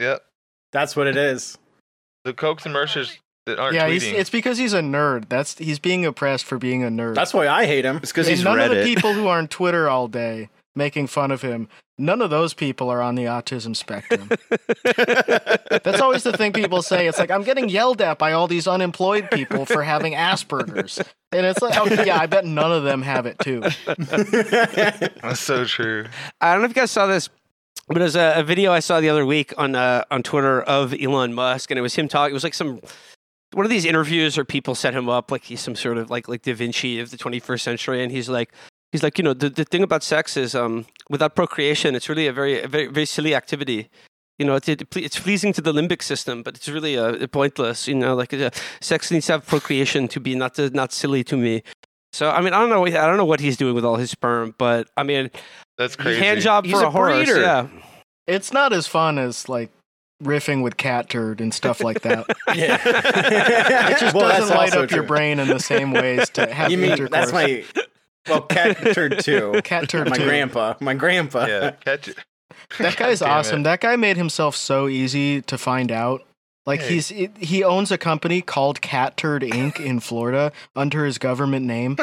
[0.00, 0.24] Yep.
[0.72, 1.58] That's what it is.
[2.24, 3.18] The Kochs and Mercers
[3.48, 3.92] that aren't yeah, tweeting.
[3.92, 5.28] he's, it's because he's a nerd.
[5.28, 7.14] That's he's being oppressed for being a nerd.
[7.14, 7.96] That's why I hate him.
[7.96, 11.08] It's because he's none read of the people who are on Twitter all day making
[11.08, 14.28] fun of him, none of those people are on the autism spectrum.
[15.84, 17.06] That's always the thing people say.
[17.06, 20.98] It's like I'm getting yelled at by all these unemployed people for having Asperger's,
[21.32, 23.60] and it's like, okay, yeah, I bet none of them have it too.
[23.86, 26.06] That's so true.
[26.40, 27.28] I don't know if you guys saw this,
[27.88, 30.94] but there's a, a video I saw the other week on uh, on Twitter of
[30.98, 32.30] Elon Musk, and it was him talking.
[32.30, 32.80] It was like some
[33.52, 36.28] one of these interviews where people set him up like he's some sort of like
[36.28, 38.52] like Da Vinci of the 21st century, and he's like.
[38.90, 42.26] He's like, you know, the, the thing about sex is, um, without procreation, it's really
[42.26, 43.90] a very, a very, very silly activity.
[44.38, 47.86] You know, it, it, it's pleasing to the limbic system, but it's really uh, pointless.
[47.86, 48.48] You know, like uh,
[48.80, 51.64] sex needs to have procreation to be not uh, not silly to me.
[52.14, 54.10] So, I mean, I don't know, I don't know what he's doing with all his
[54.10, 55.30] sperm, but I mean,
[55.76, 56.20] That's crazy.
[56.24, 57.12] hand job He's for a a, horse.
[57.26, 57.42] breeder.
[57.42, 57.66] Yeah,
[58.26, 59.70] It's not as fun as like
[60.22, 62.26] riffing with cat turd and stuff like that.
[62.54, 62.78] Yeah.
[63.90, 66.70] It just Well, doesn't light also up your brain in the same ways to have
[66.70, 67.10] You mean intercourse.
[67.10, 67.64] that's my
[68.28, 69.60] well, cat turd too.
[69.64, 70.24] cat turd My too.
[70.24, 70.74] grandpa.
[70.80, 71.46] My grandpa.
[71.46, 72.16] Yeah, catch it.
[72.78, 73.60] That guy's awesome.
[73.60, 73.64] it.
[73.64, 76.22] That guy made himself so easy to find out.
[76.66, 76.94] Like Hey.
[76.94, 79.80] he's he- he owns a company called Cat Turd Inc.
[79.80, 81.96] in Florida under his government name,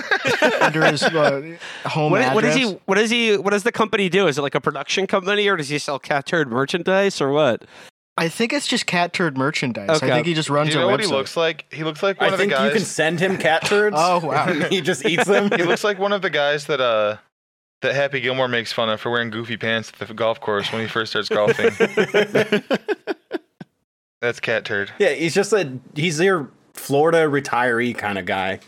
[0.62, 2.34] under his uh, home what, address.
[2.36, 2.63] what is he?
[2.86, 3.38] What is he?
[3.38, 4.25] What does the company do?
[4.28, 7.63] Is it like a production company, or does he sell cat turd merchandise, or what?
[8.17, 9.89] I think it's just Cat Turd merchandise.
[9.89, 10.10] Okay.
[10.10, 11.06] I think he just Do runs you know a what website.
[11.06, 11.73] he looks like?
[11.73, 12.65] He looks like one I of the I think guys.
[12.67, 13.95] you can send him cat turds.
[13.99, 14.45] Oh, wow.
[14.69, 15.49] he just eats them.
[15.51, 17.17] He looks like one of the guys that uh
[17.82, 20.82] that Happy Gilmore makes fun of for wearing goofy pants at the golf course when
[20.82, 21.71] he first starts golfing.
[24.21, 24.91] That's cat turd.
[24.97, 28.60] yeah, he's just a he's your Florida retiree kind of guy.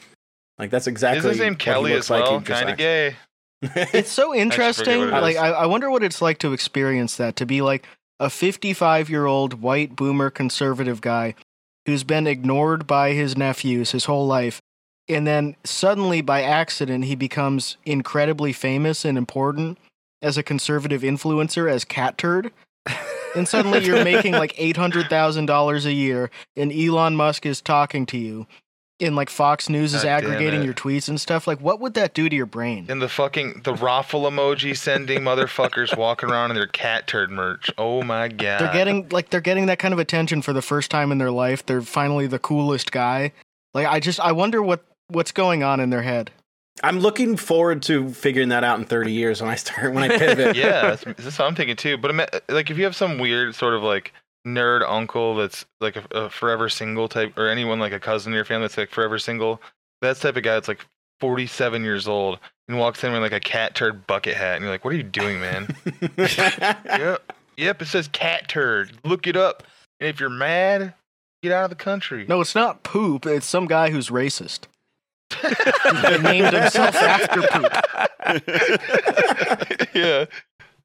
[0.60, 1.20] Like that's exactly.
[1.20, 2.40] Is his name Kelly looks as well?
[2.40, 3.16] He just kind of gay.
[3.62, 5.00] It's so interesting.
[5.00, 5.38] what it Like.
[5.38, 7.38] I, I wonder what it's like to experience that.
[7.38, 7.86] To be like
[8.20, 11.36] a 55 year old white boomer conservative guy
[11.86, 14.62] who's been ignored by his nephews his whole life,
[15.08, 19.78] and then suddenly by accident he becomes incredibly famous and important
[20.22, 22.52] as a conservative influencer as Cat Turd.
[23.36, 27.62] and suddenly you're making like eight hundred thousand dollars a year, and Elon Musk is
[27.62, 28.48] talking to you,
[29.00, 31.48] and like Fox News is God aggregating your tweets and stuff.
[31.48, 32.86] Like, what would that do to your brain?
[32.90, 37.70] And the fucking the raffle emoji sending motherfuckers walking around in their cat turd merch.
[37.78, 38.62] Oh my god.
[38.62, 41.32] They're getting like they're getting that kind of attention for the first time in their
[41.32, 41.66] life.
[41.66, 43.34] They're finally the coolest guy.
[43.74, 46.32] Like I just I wonder what what's going on in their head.
[46.84, 50.18] I'm looking forward to figuring that out in 30 years when I start when I
[50.18, 50.56] pivot.
[50.56, 51.98] yeah, that's, that's what I'm thinking too.
[51.98, 54.14] But ima- like, if you have some weird sort of like
[54.48, 58.36] nerd uncle that's like a, a forever single type, or anyone like a cousin in
[58.36, 59.62] your family that's like forever single,
[60.02, 60.86] that's type of guy that's like
[61.20, 64.72] 47 years old and walks in with like a cat turd bucket hat, and you're
[64.72, 65.76] like, "What are you doing, man?"
[66.18, 67.82] yep, yep.
[67.82, 68.92] It says cat turd.
[69.04, 69.64] Look it up.
[70.00, 70.94] And if you're mad,
[71.42, 72.26] get out of the country.
[72.28, 73.26] No, it's not poop.
[73.26, 74.66] It's some guy who's racist.
[75.42, 77.74] he named himself after poop.
[79.94, 80.26] yeah.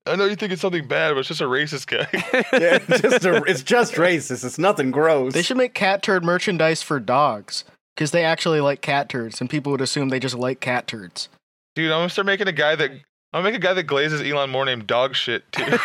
[0.05, 2.09] I know you think it's something bad, but it's just a racist guy.
[2.61, 4.45] Yeah, it's just a, it's just racist.
[4.45, 5.33] It's nothing gross.
[5.33, 9.49] They should make cat turd merchandise for dogs because they actually like cat turds, and
[9.49, 11.29] people would assume they just like cat turds.
[11.75, 13.01] Dude, I'm gonna start making a guy that I'm
[13.33, 15.65] gonna make a guy that glazes Elon more named dog shit too.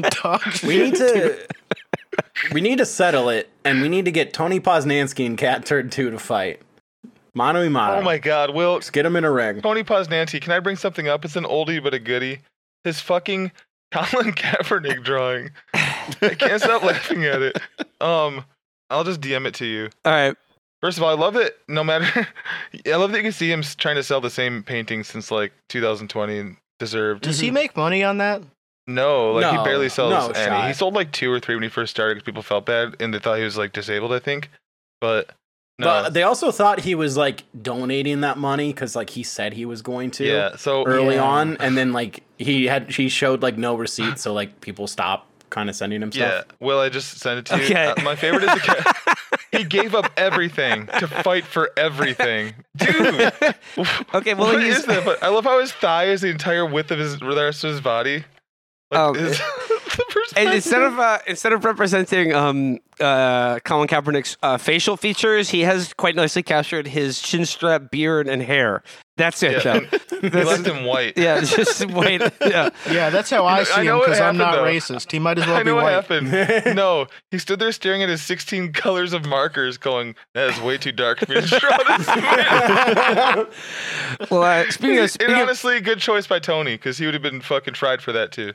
[0.22, 1.46] Dog we need to
[2.52, 5.90] we need to settle it, and we need to get Tony Posnanski and Cat Turd
[5.90, 6.60] Two to fight.
[7.34, 7.98] Mano y mano.
[7.98, 9.62] oh my god, Will Just get him in a ring.
[9.62, 11.24] Tony Posnanski, can I bring something up?
[11.24, 12.40] It's an oldie but a goodie.
[12.84, 13.52] His fucking
[13.92, 15.50] Colin Kaepernick drawing.
[15.74, 17.58] I can't stop laughing at it.
[18.00, 18.44] Um,
[18.88, 19.90] I'll just DM it to you.
[20.06, 20.34] All right.
[20.80, 21.58] First of all, I love it.
[21.68, 22.26] No matter,
[22.86, 25.52] I love that you can see him trying to sell the same painting since like
[25.68, 27.20] 2020 and deserved.
[27.24, 28.40] Does he make money on that?
[28.86, 30.46] No, like No, he barely sells no any.
[30.46, 30.66] shot.
[30.68, 33.12] He sold like two or three when he first started because people felt bad and
[33.12, 34.14] they thought he was like disabled.
[34.14, 34.48] I think,
[34.98, 35.30] but
[35.80, 39.52] no, But they also thought he was like donating that money because like he said
[39.54, 40.56] he was going to yeah.
[40.56, 41.22] So early Yeah.
[41.24, 45.26] on, and then like he had he showed like no receipt, so like people stopped
[45.50, 46.56] kind of sending him Yeah, stuff.
[46.60, 47.64] Will I just send it to you?
[47.64, 47.86] Okay.
[47.86, 49.14] Uh, my favorite is the guy.
[49.58, 53.32] he gave up everything to fight for everything, dude.
[54.14, 55.04] Okay, well, what he's- is that?
[55.04, 57.70] But I love how his thigh is the entire width of his the rest of
[57.70, 58.24] his body.
[58.92, 59.79] Like, Um, his- the first and
[60.36, 65.92] instead of uh, instead of representing um, uh, Colin Kaepernick's uh, facial features, he has
[65.94, 68.82] quite nicely captured his chin strap, beard, and hair.
[69.16, 69.80] That's it, Yeah.
[69.80, 69.98] though.
[70.20, 71.16] He left him white.
[71.16, 72.20] Yeah, just white.
[72.42, 72.68] Yeah.
[72.90, 74.64] Yeah, that's how I I see him know what because I'm not though.
[74.64, 75.10] racist.
[75.12, 75.92] He might as well I be know what white.
[75.92, 76.76] happened.
[76.76, 80.76] no, he stood there staring at his 16 colors of markers, going, "That is way
[80.76, 82.06] too dark for me to draw this."
[84.30, 87.22] Well, uh, speaking of speaking, of, honestly, good choice by Tony because he would have
[87.22, 88.52] been fucking fried for that too.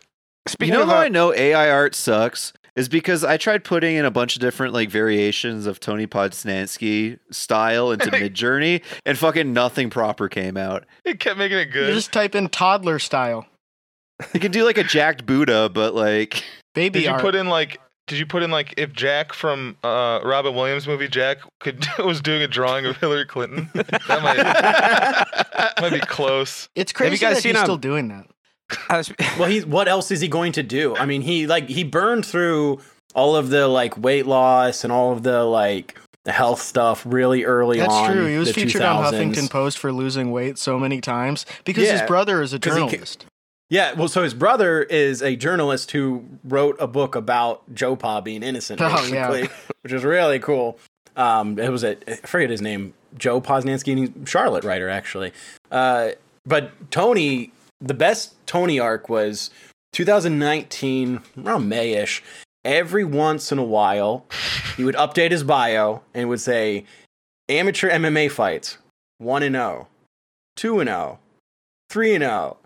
[0.59, 4.05] You know of how I know AI art sucks is because I tried putting in
[4.05, 9.89] a bunch of different like variations of Tony Posnanski style into Midjourney, and fucking nothing
[9.89, 10.85] proper came out.
[11.03, 11.93] It kept making it You good.
[11.93, 13.45] just type in toddler style,
[14.33, 16.43] You can do like a jacked Buddha, but like
[16.75, 17.21] baby Did you art.
[17.21, 17.79] put in like?
[18.07, 22.21] Did you put in like if Jack from uh, Robin Williams movie Jack could was
[22.21, 23.67] doing a drawing of Hillary Clinton?
[23.73, 26.69] That might might be close.
[26.75, 28.27] it's crazy Have you guys that seen, he's um, still doing that.
[28.89, 30.95] I was- well, he's what else is he going to do?
[30.95, 32.79] I mean, he like he burned through
[33.13, 37.77] all of the like weight loss and all of the like health stuff really early
[37.79, 38.11] That's on.
[38.11, 38.25] true.
[38.25, 42.01] He was the featured on Huffington Post for losing weight so many times because his
[42.03, 43.25] brother is a 'cause he journalist.
[43.69, 48.21] Yeah, well, so his brother is a journalist who wrote a book about Joe Pa
[48.21, 49.47] being innocent, Oh, basically, yeah.
[49.81, 50.77] which is really cool.
[51.15, 55.31] Um, it was a I forget his name, Joe Posnanski, and he's Charlotte writer actually.
[55.71, 56.09] Uh,
[56.45, 59.49] but Tony, the best Tony arc was
[59.93, 62.21] 2019, around Mayish.
[62.63, 64.25] Every once in a while,
[64.75, 66.85] he would update his bio and would say,
[67.47, 68.77] "Amateur MMA fights,
[69.19, 69.87] one and zero,
[70.55, 71.19] two and zero,
[71.89, 72.57] three and zero."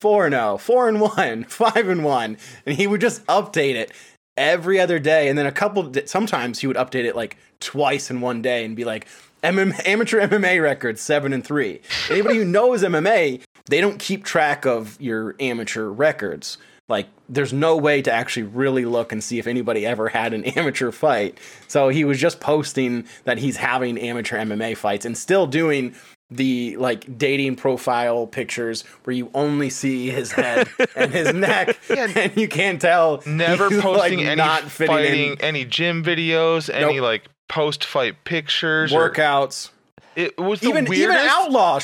[0.00, 3.92] four and oh, four and one, five and one, and he would just update it
[4.36, 5.92] every other day, and then a couple.
[6.06, 9.08] Sometimes he would update it like twice in one day and be like,
[9.42, 11.80] MMA, amateur MMA record seven and three.
[12.10, 16.58] Anybody who knows MMA, they don't keep track of your amateur records.
[16.88, 20.44] Like, there's no way to actually really look and see if anybody ever had an
[20.56, 21.38] amateur fight.
[21.68, 25.94] So he was just posting that he's having amateur MMA fights and still doing
[26.30, 32.36] the like dating profile pictures where you only see his head and his neck and
[32.36, 37.00] you can't tell Never posting like, any not fitting fighting, in any gym videos, any
[37.00, 38.92] like post fight pictures.
[38.92, 39.70] or- workouts
[40.16, 41.18] It was the even weirdest.
[41.18, 41.80] even outlaw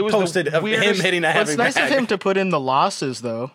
[0.00, 1.90] it was posted of him hitting a heavy it's nice bag.
[1.92, 3.50] of him to put in the losses, though.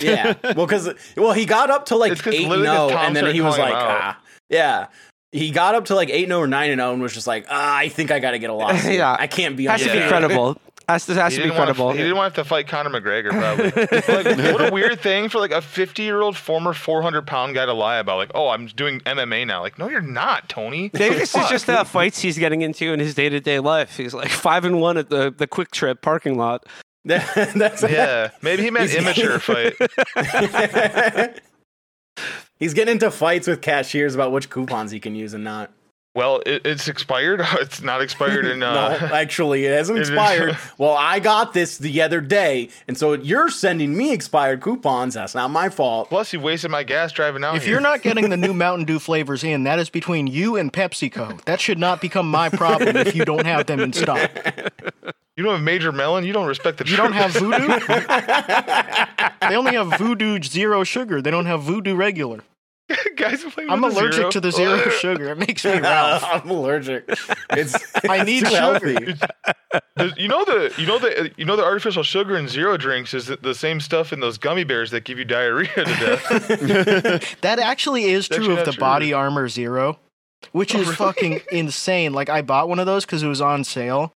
[0.00, 3.34] yeah well because well he got up to like 8 literally 'cause 0 and then
[3.34, 4.86] he was like ah yeah
[5.30, 7.44] he got up to like 8 0 or 9 and 0 and was just like
[7.50, 8.84] ah, I think I got to get a loss.
[9.00, 9.16] Yeah.
[9.18, 10.56] I can't be on has to be credible.
[10.88, 11.90] Has to has He to be didn't, want credible.
[11.92, 14.34] to, he didn't want to have to fight Conor McGregor, probably.
[14.34, 17.64] like, what a weird thing for like a 50 year old former 400 pound guy
[17.64, 18.18] to lie about.
[18.18, 19.62] Like, oh, I'm doing MMA now.
[19.62, 20.90] Like, no, you're not, Tony.
[20.92, 23.96] Maybe this is just the fights he's getting into in his day to day life.
[23.96, 26.66] He's like five and one at the the QuikTrip parking lot.
[27.04, 29.74] that's Yeah, maybe he meant immature fight.
[32.58, 35.70] He's getting into fights with cashiers about which coupons he can use and not.
[36.14, 37.42] Well, it, it's expired.
[37.60, 38.58] It's not expired in.
[38.60, 40.56] no, Uh, actually, it hasn't it is- expired.
[40.78, 45.14] well, I got this the other day, and so you're sending me expired coupons.
[45.14, 46.08] That's not my fault.
[46.10, 47.72] Plus, you wasted my gas driving out If here.
[47.72, 51.42] you're not getting the new Mountain Dew flavors in, that is between you and PepsiCo.
[51.46, 54.30] That should not become my problem if you don't have them in stock.
[55.36, 57.80] you don't have major melon, you don't respect the You don't have VooDew?
[59.48, 61.20] they only have VooDew zero sugar.
[61.20, 62.40] They don't have VooDew regular.
[63.16, 64.30] guys playing I'm allergic zero.
[64.30, 65.30] to the zero sugar.
[65.30, 66.22] It makes me Ralph.
[66.26, 67.04] I'm allergic.
[67.50, 67.76] It's,
[68.08, 68.56] I need too sugar.
[68.58, 69.14] healthy.
[70.16, 73.26] You know the you know the you know the artificial sugar in zero drinks is
[73.26, 77.40] the, the same stuff in those gummy bears that give you diarrhea to death.
[77.40, 79.12] That actually is true actually of the not Body.
[79.12, 79.98] Armor Zero,
[80.52, 80.96] which Oh, is really?
[80.96, 82.12] fucking insane.
[82.12, 84.12] Like I bought one of those because it was on sale,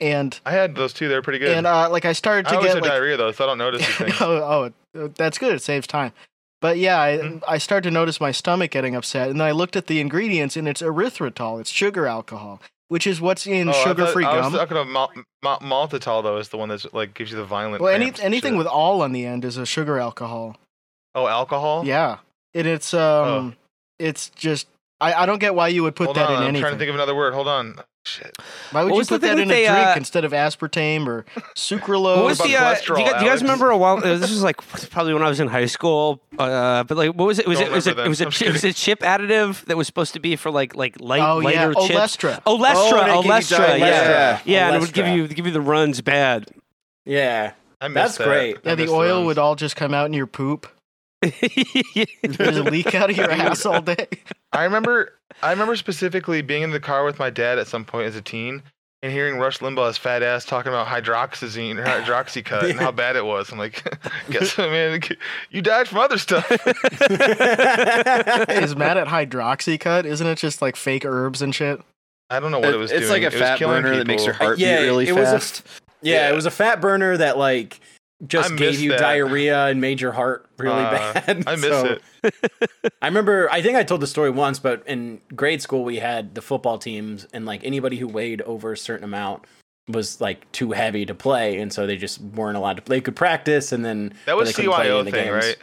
[0.00, 1.08] and I had those too.
[1.08, 1.56] They're pretty good.
[1.56, 3.58] and uh, like I started to always get have like diarrhea though, so I don't
[3.58, 5.54] notice these oh, oh, that's good.
[5.54, 6.12] It saves time.
[6.60, 7.42] But yeah, I, Mhm.
[7.48, 10.56] I started to notice my stomach getting upset, and then I looked at the ingredients,
[10.56, 11.58] and it's erythritol.
[11.60, 14.52] It's sugar alcohol, which is what's in Oh, sugar-free I gum.
[14.52, 16.36] was talking about mal- mal- maltitol though.
[16.36, 17.80] Is the one that's like gives you the violent.
[17.82, 18.58] well, any, anything shit.
[18.58, 20.56] with all on the end is a sugar alcohol.
[21.14, 21.84] oh alcohol.
[21.86, 22.18] Yeah,
[22.54, 23.56] and it's um,
[23.98, 24.66] it's just
[25.00, 26.60] I, I don't get why you would put Hold that on, in I'm anything.
[26.62, 27.32] trying to think of another word.
[27.32, 27.76] Hold on.
[28.06, 28.34] Shit.
[28.72, 31.26] Why would What you put that that in a drink uh, instead of aspartame or
[31.54, 32.16] sucralose?
[32.16, 32.56] What was about the?
[32.56, 33.98] Uh, do, cholesterol, you, guys- do you guys remember a while?
[34.04, 34.56] Uh, this was like
[34.90, 36.22] probably when I was in high school.
[36.38, 37.46] Uh, but like, what was it?
[37.46, 37.72] Was Don't it?
[37.74, 37.90] Was it?
[37.90, 38.26] remember It was then.
[38.28, 38.30] a.
[38.30, 40.98] I'm chi- It was a chip additive that was supposed to be for like like
[41.00, 41.94] light oh yeah, lighter chips.
[41.94, 42.40] Olestra.
[42.46, 44.42] Oh, Lestra, Oh, they oh, give you Lestra, diet- yeah, Lestra.
[44.46, 46.48] yeah, and it would give you give you the runs bad.
[47.04, 47.52] Yeah.
[47.82, 48.24] I missed That's that.
[48.24, 48.56] great.
[48.64, 49.26] I Yeah, the oil runs.
[49.26, 50.66] would all just come out in your poop.
[51.22, 54.06] There's a leak out of your ass all day.
[54.52, 58.06] I remember I remember specifically being in the car with my dad at some point
[58.06, 58.62] as a teen
[59.02, 63.24] and hearing Rush Limbaugh's fat ass talking about hydroxyzine or hydroxycut and how bad it
[63.24, 63.50] was.
[63.50, 63.82] I'm like,
[64.30, 65.00] guess what, man?
[65.50, 66.50] You died from other stuff.
[66.50, 66.58] Is
[68.76, 70.04] mad at hydroxycut?
[70.04, 71.80] Isn't it just like fake herbs and shit?
[72.28, 73.22] I don't know what it was it's doing.
[73.22, 75.28] like a It fat killing burner that makes your heart Yeah, beat really it was
[75.28, 75.66] a- fast.
[76.02, 76.32] Yeah, Yeah.
[76.32, 77.80] it was a fat burner that like
[78.26, 79.00] just gave you that.
[79.00, 81.44] diarrhea and made your heart really Uh, bad.
[81.46, 82.34] I miss So, it.
[83.02, 86.34] I remember I think I told the story once, but in grade school we had
[86.34, 89.44] the football teams and like anybody who weighed over a certain amount
[89.88, 92.96] was like too heavy to play and so they just weren't allowed to play.
[92.96, 95.30] they could practice and then That was they couldn't play CYO thing, games.
[95.44, 95.56] right?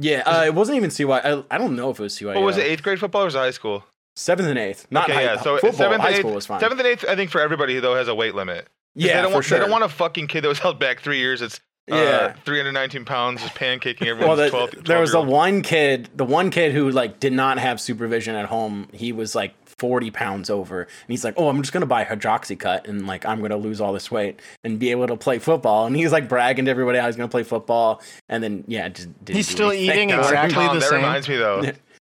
[0.00, 1.10] Yeah, uh, it wasn't even CY.
[1.18, 2.34] I, I don't know if it was CYO.
[2.36, 2.62] What was it?
[2.66, 3.84] Eighth grade football or was it high school?
[4.16, 4.86] Seventh and eighth.
[4.90, 5.40] Not okay, high, yeah.
[5.40, 5.72] So football.
[5.78, 6.60] seventh high and school eighth, was fine.
[6.60, 8.66] seventh and eighth, I think for everybody though has a weight limit.
[8.94, 9.58] yeah, they don't for want, sure.
[9.58, 11.42] They don't want a fucking kid that was held back three years.
[11.42, 11.60] It's
[11.90, 12.32] uh, Yeah.
[12.44, 16.50] 319 pounds, is pancaking well, the, 12, 12 there was the one kid, the one
[16.50, 18.88] kid who like did not have supervision at home.
[18.92, 22.88] He was like 40 pounds over, and he's like, "Oh, I'm just gonna buy hydroxycut,
[22.88, 25.94] and like I'm gonna lose all this weight and be able to play football." And
[25.96, 29.36] he's like bragging to everybody how he's gonna play football, and then yeah, just didn't
[29.36, 29.90] He's still anything.
[29.90, 31.00] eating God, exactly Tom, the that same.
[31.00, 31.62] That reminds me though.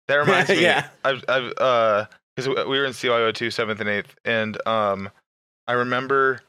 [0.08, 0.62] That reminds me.
[0.62, 0.88] Yeah.
[1.04, 2.06] I've, I've, uh,
[2.36, 5.10] because we were in CYO two, seventh and eighth, and um,
[5.68, 6.40] I remember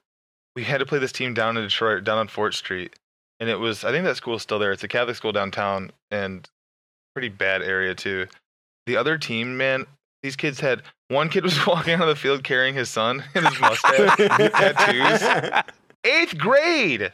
[0.54, 2.94] we had to play this team down in Detroit, down on Fort Street,
[3.40, 4.72] and it was I think that school's still there.
[4.72, 6.48] It's a Catholic school downtown, and
[7.14, 8.26] pretty bad area too.
[8.86, 9.86] The other team, man,
[10.22, 13.60] these kids had one kid was walking on the field carrying his son and his
[13.60, 15.62] mustache, tattoos.
[16.04, 17.12] Eighth grade.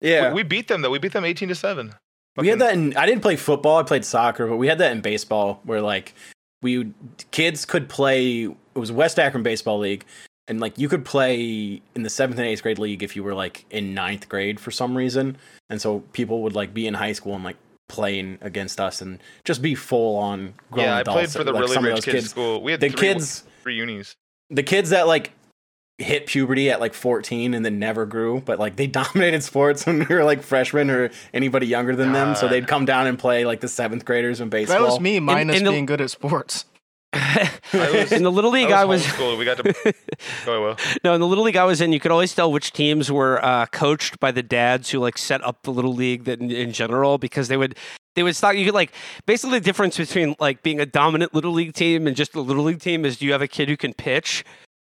[0.00, 0.90] Yeah, We, we beat them though.
[0.90, 1.94] We beat them eighteen to seven.
[2.36, 2.96] We had that in.
[2.96, 3.78] I didn't play football.
[3.78, 6.14] I played soccer, but we had that in baseball, where like
[6.62, 6.92] we
[7.32, 8.44] kids could play.
[8.44, 10.04] It was West Akron Baseball League,
[10.48, 13.34] and like you could play in the seventh and eighth grade league if you were
[13.34, 15.36] like in ninth grade for some reason,
[15.70, 17.56] and so people would like be in high school and like
[17.88, 21.62] playing against us and just be full on grown Yeah, I played for the like,
[21.62, 22.62] really some rich those kids, school.
[22.62, 24.14] We had The three, kids, three unis.
[24.50, 25.32] the kids that like
[25.96, 29.98] hit puberty at like 14 and then never grew but like they dominated sports when
[29.98, 33.44] we were like freshmen or anybody younger than them so they'd come down and play
[33.44, 36.10] like the seventh graders in baseball That was me, minus in the- being good at
[36.10, 36.66] sports.
[37.72, 39.38] was- in the little league, I was, homeschooled.
[39.38, 39.94] We got to
[40.44, 40.76] go well.
[41.04, 41.92] no in the little league I was in.
[41.92, 45.42] You could always tell which teams were uh, coached by the dads who like set
[45.44, 47.76] up the little league that in, in general because they would
[48.14, 48.56] they would start.
[48.56, 48.92] You could like
[49.26, 52.64] basically the difference between like being a dominant little league team and just a little
[52.64, 54.44] league team is do you have a kid who can pitch.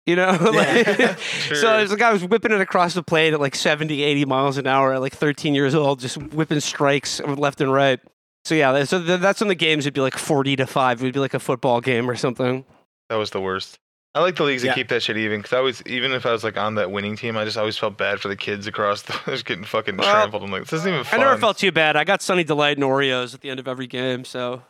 [0.05, 1.57] You know, Like- Sure.
[1.57, 4.59] so there's a guy who's whipping it across the plate at like 70, 80 miles
[4.59, 8.01] an hour at like 13 years old, just whipping strikes left and right.
[8.44, 11.00] So yeah, so th- that's when the games would be like 40 to five.
[11.00, 12.64] It would be like a football game or something.
[13.09, 13.78] That was the worst.
[14.14, 14.72] I like the leagues Yeah.
[14.72, 16.90] that keep that shit even because I was even if I was like on that
[16.90, 19.96] winning team, I just always felt bad for the kids across the just getting fucking
[19.96, 20.42] Well, trampled.
[20.42, 21.96] I'm like, this isn't even I never felt too bad.
[21.96, 24.24] I got Sunny Delight and Oreos at the end of every game.
[24.24, 24.62] So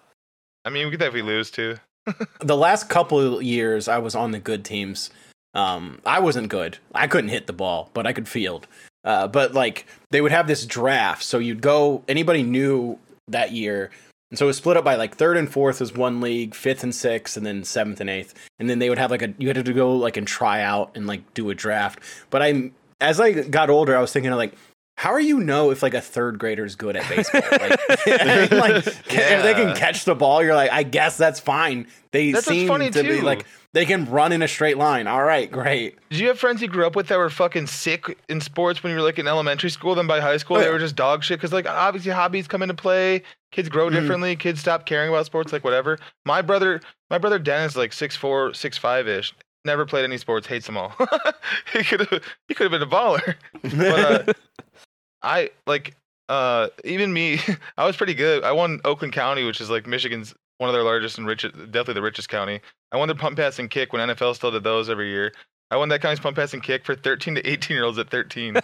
[0.65, 1.77] I mean, we get that if we lose too.
[2.41, 5.09] the last couple of years i was on the good teams
[5.55, 8.67] um i wasn't good i couldn't hit the ball but i could field
[9.05, 13.91] uh but like they would have this draft so you'd go anybody knew that year.
[14.31, 16.83] And so it was split up by like third and fourth was one league fifth
[16.83, 18.35] and sixth and then seventh and eighth.
[18.59, 20.93] And then they would have like a you had to go like and try out
[20.95, 22.01] and like do a draft.
[22.31, 24.55] But i as i got older i was thinking of like
[25.03, 27.41] how are you know if like a third grader is good at baseball?
[27.51, 27.61] Like,
[28.53, 29.05] like if
[29.43, 31.89] they can catch the ball, you're like, I guess that's fine.
[32.13, 35.09] They That's seem funny, to be like they can run in a straight line.
[35.09, 35.99] All right, great.
[36.11, 38.91] Did you have friends you grew up with that were fucking sick in sports when
[38.93, 39.97] you were like in elementary school?
[39.97, 42.63] Then by high school Oh, they were just dog shit because like obviously hobbies come
[42.63, 43.23] into play.
[43.51, 43.95] Kids grow Mhm.
[43.95, 44.37] differently.
[44.37, 45.53] Kids stop caring about sports.
[45.53, 45.99] Like whatever.
[46.25, 49.35] My brother, my brother Dennis, is like six four, six five ish.
[49.65, 50.47] Never played any sports.
[50.47, 50.95] Hates them all.
[51.73, 52.23] he could have.
[52.47, 53.35] He could have been a baller.
[53.63, 54.33] But uh,
[55.23, 55.97] I like
[56.29, 57.41] uh even me.
[57.77, 58.45] I was pretty good.
[58.45, 61.95] I won Oakland County, which is like Michigan's one of their largest and richest, definitely
[61.95, 62.61] the richest county.
[62.93, 65.33] I won their punt pass and kick when NFL still did those every year.
[65.73, 68.11] I won that county's punt pass and kick for 13 to 18 year olds at
[68.11, 68.59] 13,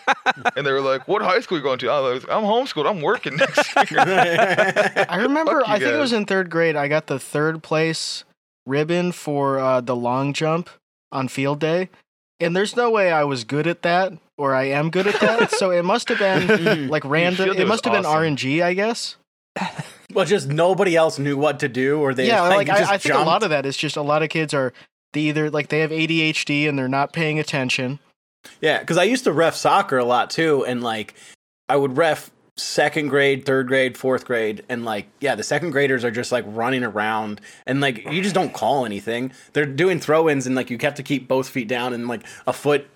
[0.56, 2.42] and they were like, "What high school are you going to?" I was, like, "I'm
[2.44, 2.86] homeschooled.
[2.88, 6.76] I'm working next year." I remember, I think it was in third grade.
[6.76, 8.24] I got the third place
[8.66, 10.68] ribbon for uh, the long jump
[11.10, 11.88] on field day,
[12.40, 15.50] and there's no way I was good at that, or I am good at that.
[15.52, 16.90] so it must have been mm-hmm.
[16.90, 17.54] like random.
[17.54, 18.36] day It must have been awesome.
[18.36, 19.16] RNG, I guess.
[20.14, 22.98] well, just nobody else knew what to do, or they yeah, like, just I, I
[22.98, 24.72] think a lot of that is just a lot of kids are
[25.12, 27.98] they either like they have ADHD and they're not paying attention.
[28.60, 31.14] Yeah, because I used to ref soccer a lot too, and like
[31.68, 36.04] I would ref second grade, third grade, fourth grade, and like yeah, the second graders
[36.04, 39.32] are just like running around, and like you just don't call anything.
[39.52, 42.52] They're doing throw-ins, and like you have to keep both feet down, and like a
[42.52, 42.88] foot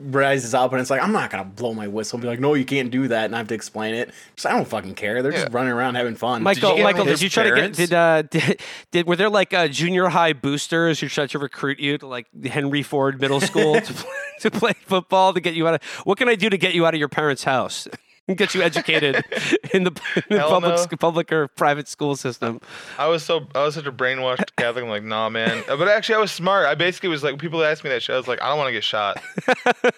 [0.00, 2.54] rises up, and it's like I'm not gonna blow my whistle, and be like, no,
[2.54, 4.10] you can't do that, and I have to explain it.
[4.36, 5.22] Just I don't fucking care.
[5.22, 6.42] They're just running around having fun.
[6.42, 7.76] Michael, get Michael, did you try parents?
[7.78, 8.60] to get did uh did,
[8.90, 12.26] did were there like uh, junior high boosters who tried to recruit you to like
[12.44, 13.94] Henry Ford Middle School to,
[14.40, 15.82] to play football to get you out of.
[16.04, 17.86] What can I do to get you out of your parents' house?
[18.28, 19.16] And Get you educated
[19.74, 19.90] in the,
[20.30, 20.96] in the public, no.
[20.96, 22.60] public or private school system.
[22.98, 24.84] I was so I was such a brainwashed Catholic.
[24.84, 25.64] I'm like, nah, man.
[25.68, 26.66] Uh, But actually, I was smart.
[26.66, 28.14] I basically was like, people asked me that shit.
[28.14, 29.20] I was like, I don't want to get shot,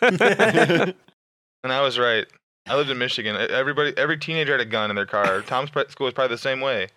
[1.62, 2.27] and I was right.
[2.66, 3.37] I lived in Michigan.
[3.37, 5.43] Everybody, every teenager had a gun in their car.
[5.43, 6.89] Tom's school was probably the same way.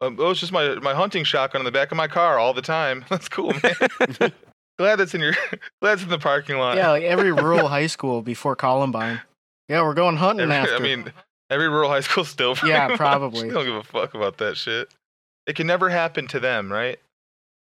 [0.00, 2.52] Um, it was just my my hunting shotgun in the back of my car all
[2.52, 3.04] the time.
[3.08, 4.32] That's cool, man.
[4.78, 5.34] glad that's in your
[5.80, 6.76] glad it's in the parking lot.
[6.76, 9.20] Yeah, like every rural high school before Columbine.
[9.68, 10.76] Yeah, we're going hunting Every- after.
[10.76, 11.12] I mean,
[11.50, 12.56] every rural high school still.
[12.64, 13.48] Yeah, probably.
[13.48, 14.88] They don't give a fuck about that shit.
[15.46, 16.98] It can never happen to them, right?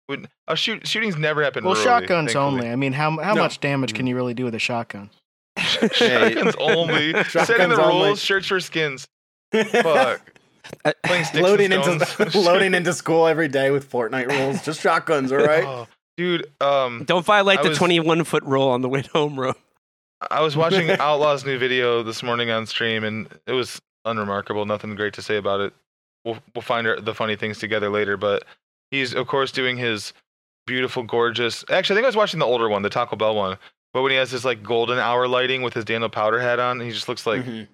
[0.08, 1.64] Would a shoot shootings never happen?
[1.64, 2.60] well, rurally, shotguns thankfully.
[2.60, 2.70] only.
[2.70, 3.42] I mean, how how No.
[3.42, 5.10] much damage can you really do with a shotgun?
[5.58, 7.12] Shotguns only.
[7.24, 8.06] Setting the only.
[8.08, 8.20] rules.
[8.20, 9.06] Shirts for skins.
[9.52, 10.20] Fuck.
[10.84, 14.62] Uh, Playing sticks loading and into loading into school every day with Fortnite rules.
[14.64, 15.64] Just shotguns, all right?
[15.64, 15.86] Oh,
[16.16, 19.54] dude, um, Don't violate I the 21 foot rule on the way home, bro.
[20.30, 24.64] I was watching Outlaw's new video this morning on stream, and it was unremarkable.
[24.66, 25.72] Nothing great to say about it.
[26.24, 28.16] We'll we'll find the funny things together later.
[28.16, 28.44] But
[28.90, 30.12] he's of course doing his
[30.66, 31.64] beautiful, gorgeous.
[31.70, 33.56] Actually, I think I was watching the older one, the Taco Bell one.
[33.92, 36.80] But when he has this like golden hour lighting with his Daniel Powder hat on,
[36.80, 37.42] he just looks like.
[37.44, 37.68] Mhm.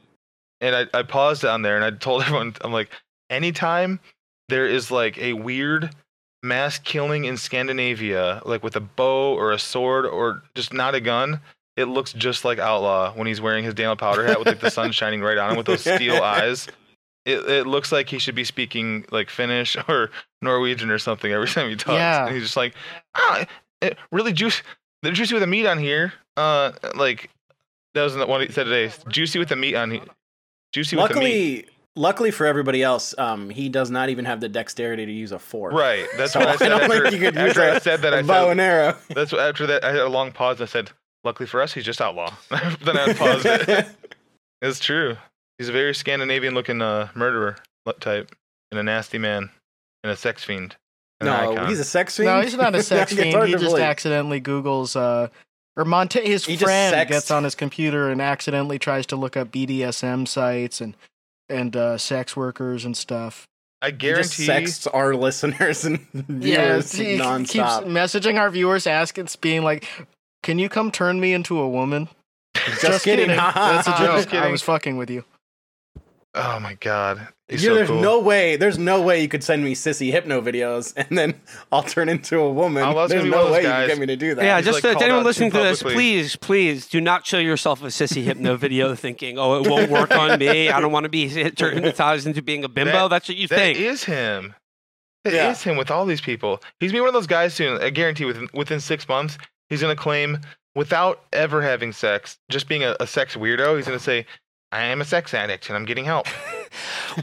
[0.60, 2.90] And I I paused it on there, and I told everyone, I'm like,
[3.30, 4.00] anytime
[4.48, 5.90] there is like a weird
[6.42, 11.00] mass killing in Scandinavia, like with a bow or a sword or just not a
[11.00, 11.40] gun,
[11.76, 14.70] it looks just like Outlaw when he's wearing his Daniel Powder hat with like the
[14.70, 16.68] sun shining right on him with those steel eyes.
[17.24, 20.10] It it looks like he should be speaking like Finnish or
[20.42, 21.94] Norwegian or something every time he talks.
[21.96, 22.26] Yeah.
[22.26, 22.74] And he's just like,
[23.14, 23.46] ah,
[23.80, 24.62] it, really juicy.
[25.02, 26.12] The juicy with the meat on here.
[26.36, 27.30] Uh, like
[27.94, 28.92] that was one he said today.
[29.08, 30.00] Juicy with the meat on here.
[30.72, 31.20] Juicy with the meat.
[31.20, 35.30] Luckily, luckily for everybody else, um, he does not even have the dexterity to use
[35.32, 35.72] a fork.
[35.74, 36.06] Right.
[36.16, 36.68] That's So what I I said.
[36.70, 38.50] don't after, think you could use after I a- said that, A I bow said
[38.52, 38.96] and arrow.
[39.10, 39.84] that's what, after that.
[39.84, 40.60] I had a long pause.
[40.60, 40.90] And I said,
[41.24, 43.86] "Luckily for us, he's just outlaw." then I paused it.
[44.64, 45.16] It's true.
[45.58, 47.56] He's a very Scandinavian-looking uh, murderer
[47.98, 48.30] type,
[48.70, 49.50] and a nasty man,
[50.04, 50.76] and a sex fiend.
[51.20, 52.26] and no, he's a sex fiend.
[52.28, 53.44] No, he's not a sex fiend.
[53.46, 53.82] He just believe.
[53.82, 55.28] accidentally Google's uh
[55.76, 59.50] or Monte his He friend gets on his computer and accidentally tries to look up
[59.50, 60.96] BDSM sites and
[61.48, 63.48] and uh, sex workers and stuff.
[63.82, 64.66] I guarantee He just guarantee.
[64.66, 65.98] sexts our listeners and
[66.28, 69.88] Yeah, viewers he keeps messaging our viewers, asking, being like,
[70.42, 72.08] "Can you come turn me into a woman?"
[72.80, 73.30] Just, kidding.
[73.30, 73.72] haha.
[73.82, 74.42] That's a Just joke.
[74.42, 75.24] I was fucking with you.
[76.34, 78.00] oh my god, he's Yeah, so there's cool.
[78.00, 78.56] no way.
[78.56, 81.34] There's no way you could send me sissy hypno videos and then
[81.70, 82.82] I'll turn into a woman.
[82.84, 84.44] Outlaws there's no way those you can get me to do that.
[84.44, 87.38] Yeah, he's, just like, to anyone listening too to this, please, please do not show
[87.38, 90.68] yourself a sissy hypno video thinking, oh, it won't work on me.
[90.70, 92.92] I don't want to be hit- hypnotized into being a bimbo.
[92.92, 93.78] That- That's what you That think.
[93.78, 94.54] is him.
[95.24, 95.72] That is Yeah.
[95.72, 96.62] him with all these people.
[96.80, 97.80] He's gonna be one of those guys soon.
[97.82, 99.38] I guarantee within within six months,
[99.72, 100.38] he's gonna claim
[100.76, 103.76] without ever having sex, just being a, a sex weirdo.
[103.76, 104.26] He's gonna say,
[104.70, 106.26] "I am a sex addict and I'm getting help."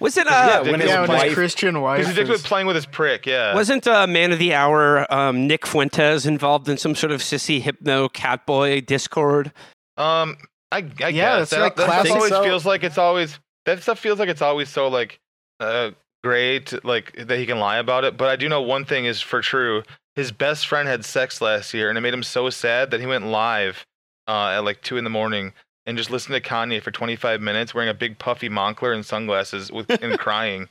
[0.01, 1.97] Wasn't Yeah, uh, when his yeah, wife- his Christian wife.
[1.97, 3.25] Because he's addicted is- with playing with his prick.
[3.25, 3.55] Yeah.
[3.55, 7.61] wasn't uh, man of the hour um, Nick Fuentes involved in some sort of sissy
[7.61, 9.51] hypno catboy Discord?
[9.97, 10.37] Um,
[10.71, 12.97] I, I Yeah, guess it's that, like that stuff classic- always so- feels like it's
[12.97, 15.19] always that stuff feels like it's always so like
[15.59, 15.91] uh
[16.23, 18.15] great like that he can lie about it.
[18.17, 19.81] But I do know one thing is for true.
[20.15, 23.05] His best friend had sex last year, and it made him so sad that he
[23.05, 23.85] went live
[24.27, 25.53] uh, at like two in the morning
[25.85, 29.71] and just listened to Kanye for 25 minutes, wearing a big puffy Moncler and sunglasses,
[29.71, 30.67] with and crying.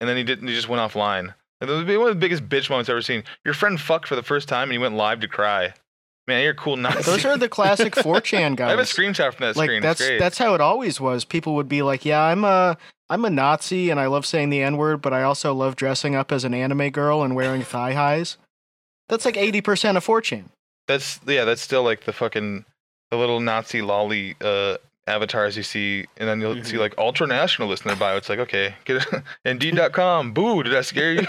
[0.00, 0.48] And then he didn't.
[0.48, 1.34] He just went offline.
[1.60, 3.22] And that would be one of the biggest bitch moments I've ever seen.
[3.44, 5.74] Your friend fucked for the first time, and he went live to cry.
[6.28, 7.02] Man, you're cool Nazi.
[7.02, 8.66] Those are the classic 4chan guys.
[8.66, 9.82] I have a screenshot from that like screen.
[9.82, 10.18] that's great.
[10.18, 11.24] that's how it always was.
[11.24, 12.76] People would be like, "Yeah, I'm a
[13.08, 16.14] I'm a Nazi and I love saying the N word, but I also love dressing
[16.14, 18.36] up as an anime girl and wearing thigh highs."
[19.12, 20.44] That's like 80% of 4chan.
[20.88, 22.64] That's yeah, that's still like the fucking
[23.10, 26.80] the little Nazi lolly uh avatars you see, and then you'll see Mhm.
[26.80, 28.16] like ultra nationalist in their bio.
[28.16, 30.32] It's like okay, get it, Indeed.com.
[30.32, 30.62] Boo!
[30.62, 31.26] Did I scare you?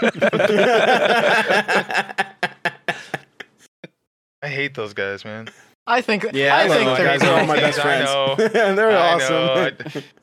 [4.42, 5.48] I hate those guys, man.
[5.86, 7.20] I think yeah, I, I think those they're guys.
[7.20, 7.60] They're all my great.
[7.62, 8.04] best I friends.
[8.06, 8.34] know.
[8.74, 9.34] They're I awesome.
[9.34, 9.70] know.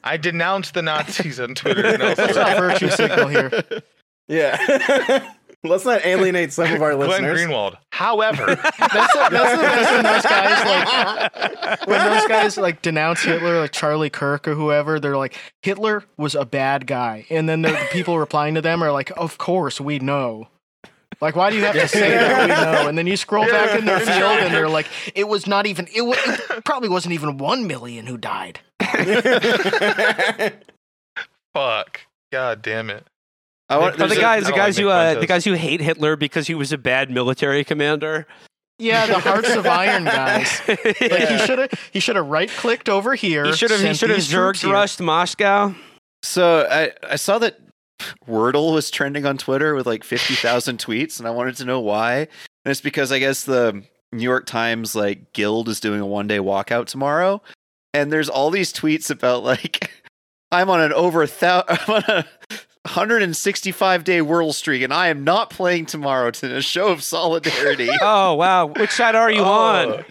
[0.04, 1.86] I, I denounce the Nazis on Twitter.
[1.86, 2.70] And That's not elsewhere.
[2.72, 3.52] virtue signal here.
[4.28, 5.34] yeah.
[5.64, 7.40] Let's not alienate some of our Glenn listeners.
[7.40, 7.78] Greenwald.
[7.92, 8.78] However, That's
[9.14, 13.72] the, that's the best when those guys like when those guys like denounce Hitler, like
[13.72, 15.00] Charlie Kirk or whoever.
[15.00, 18.84] They're like Hitler was a bad guy, and then the, the people replying to them
[18.84, 20.48] are like, "Of course we know."
[21.20, 22.88] Like, why do you have to say that we know?
[22.90, 25.88] And then you scroll back in their field, and they're like, "It was not even.
[25.94, 28.62] It, wa- it probably wasn't even one million who died."
[31.54, 32.02] fuck.
[32.32, 33.06] God damn it.
[33.72, 35.80] I want, Are the There's a- guys, the guys who, uh, the guys who hate
[35.82, 38.28] Hitler because he was a bad military commander.
[38.80, 40.62] Yeah, the Hearts of Iron guys.
[40.68, 40.88] Like
[41.30, 43.46] he should have he should have right clicked over here.
[43.46, 45.74] he should have he should have these troops Zerg rushed Moscow.
[46.24, 47.60] So I, I saw that
[48.28, 52.16] Wordle was trending on Twitter with like 50,000 tweets, and I wanted to know why.
[52.66, 56.28] And it's because I guess the New York Times like guild is doing a one
[56.28, 57.42] day walkout tomorrow,
[57.94, 59.92] and there's all these tweets about like
[60.52, 62.26] I'm on an over a thou- I'm on a
[62.86, 67.90] 165 day Wordle streak, and I am not playing tomorrow to a show of solidarity.
[68.02, 69.46] Oh wow, which side are you Oh.
[69.46, 70.06] on?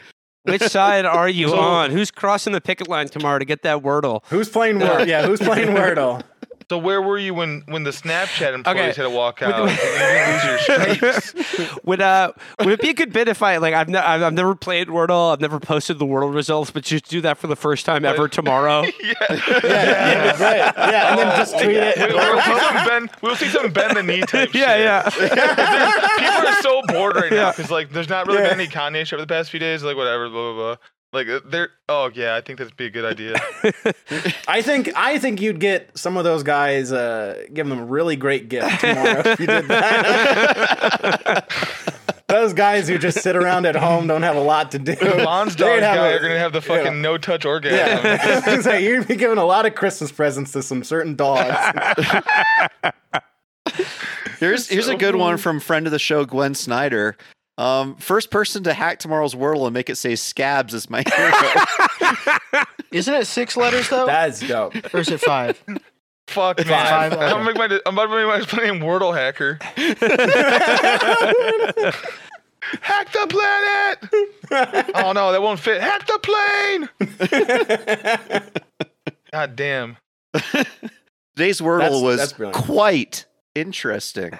[0.44, 1.90] Which side are you So- on?
[1.90, 4.22] Who's crossing the picket line tomorrow to get that Wordle?
[4.28, 5.00] Who's playing Wordle?
[5.00, 6.22] Uh, yeah, who's playing Wordle?
[6.70, 8.86] So where were you when when the Snapchat employees Okay.
[8.94, 9.66] had to walk out?
[9.66, 11.78] the- and you lose your streaks.
[11.84, 14.32] Would uh would it be a good bit if I like I've ne- I've I've
[14.34, 17.56] never played Wordle, I've never posted the Wordle results, but just do that for the
[17.56, 18.82] first time ever tomorrow?
[19.02, 19.12] yeah.
[19.30, 20.74] Yeah, yeah, right.
[20.92, 21.98] Yeah, and then just tweet it.
[21.98, 23.10] we'll see some Ben.
[23.20, 24.54] We'll see some Ben the knee type.
[24.54, 25.32] yeah, shit.
[25.36, 26.08] yeah.
[26.18, 27.50] People are so bored right now Yeah.
[27.50, 28.50] because like there's not really Yeah.
[28.50, 29.82] been any Kanye shit over the past few days.
[29.82, 30.76] Like whatever, blah blah blah.
[31.12, 31.70] Like uh, they're.
[31.88, 33.34] Oh yeah, I think that'd be a good idea.
[34.46, 38.14] I think I think you'd get some of those guys, uh, give them a really
[38.14, 41.50] great gift tomorrow if you did that.
[42.28, 44.94] those guys who just sit around at home, don't have a lot to do.
[45.00, 47.00] Lon's They'd dog have guy a- are gonna have the fucking yeah.
[47.00, 48.04] no touch orgasm.
[48.04, 51.56] Yeah, so you'd be giving a lot of Christmas presents to some certain dogs.
[54.38, 57.16] Here's here's a good one from friend of the show Gwen Snyder.
[57.60, 62.64] Um, first person to hack tomorrow's Wordle and make it say scabs is my hero.
[62.90, 64.06] Isn't it six letters though?
[64.06, 64.74] That's dope.
[64.94, 65.62] or is it five?
[66.28, 66.66] Fuck man.
[66.66, 69.58] Five, I'm, gonna make my, I'm about to make my name Wordle hacker.
[72.80, 74.94] Hack the planet!
[74.94, 75.82] oh no, that won't fit.
[75.82, 76.88] Hack the plane!
[79.32, 79.96] God damn.
[81.34, 82.32] Today's Wordle That's- was that's
[82.64, 84.38] quite interesting.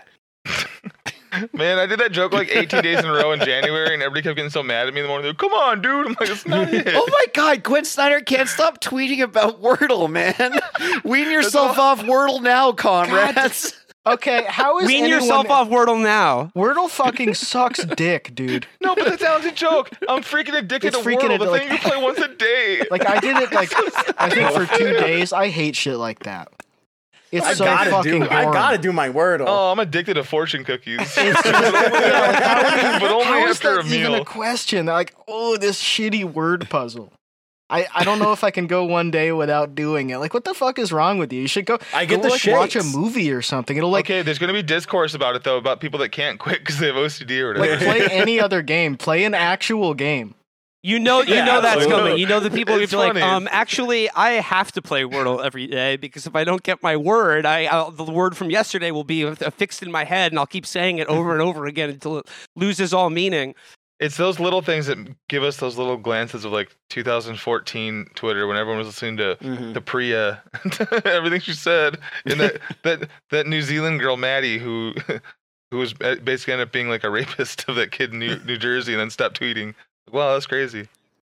[1.52, 4.22] Man, I did that joke like 18 days in a row in January, and everybody
[4.22, 5.22] kept getting so mad at me in the morning.
[5.22, 6.06] They're like, Come on, dude.
[6.06, 6.88] I'm like, it's not it.
[6.94, 10.60] Oh my god, Gwen Snyder can't stop tweeting about Wordle, man.
[11.04, 13.74] Wean yourself off Wordle now, comrades.
[14.06, 15.20] Okay, how is Wean anyone...
[15.20, 16.50] yourself off Wordle now.
[16.56, 18.66] Wordle fucking sucks dick, dude.
[18.80, 19.90] No, but that sounds a joke.
[20.08, 22.28] I'm freaking addicted It's to freaking Wordle, ad- the like- thing you play once a
[22.34, 22.82] day.
[22.90, 23.70] Like I did it like
[24.18, 25.32] I think for two days.
[25.34, 26.50] I hate shit like that.
[27.32, 28.18] It's I so gotta fucking do.
[28.20, 28.32] boring.
[28.32, 29.44] I gotta do my Wordle.
[29.46, 30.98] Oh, I'm addicted to fortune cookies.
[31.00, 34.22] It's just, yeah, like, how, but only how is after that a even meal.
[34.22, 34.86] a question?
[34.86, 37.12] Like, oh, this shitty word puzzle.
[37.70, 40.18] I, I don't know if I can go one day without doing it.
[40.18, 41.42] Like, what the fuck is wrong with you?
[41.42, 41.78] You should go.
[41.94, 43.76] I get go, the like, watch a movie or something.
[43.76, 46.58] It'll like okay, there's gonna be discourse about it though, about people that can't quit
[46.58, 48.96] because they have OCD or like play any other game.
[48.96, 50.34] Play an actual game.
[50.82, 52.16] You know, you Yeah, know that's coming.
[52.16, 55.44] You know the people who It's be like, um, actually, I have to play Wordle
[55.44, 58.90] every day because if I don't get my word, I I'll, the word from yesterday
[58.90, 61.90] will be fixed in my head, and I'll keep saying it over and over again
[61.90, 63.54] until it loses all meaning.
[63.98, 64.96] It's those little things that
[65.28, 69.74] give us those little glances of like 2014 Twitter when everyone was listening to Mhm.
[69.74, 70.42] to Priya,
[71.04, 74.94] everything she said, and that that that New Zealand girl Maddie who
[75.70, 78.56] who was basically ended up being like a rapist of that kid in New, New
[78.56, 79.74] Jersey and then stopped tweeting.
[80.12, 80.88] Wow, that's crazy.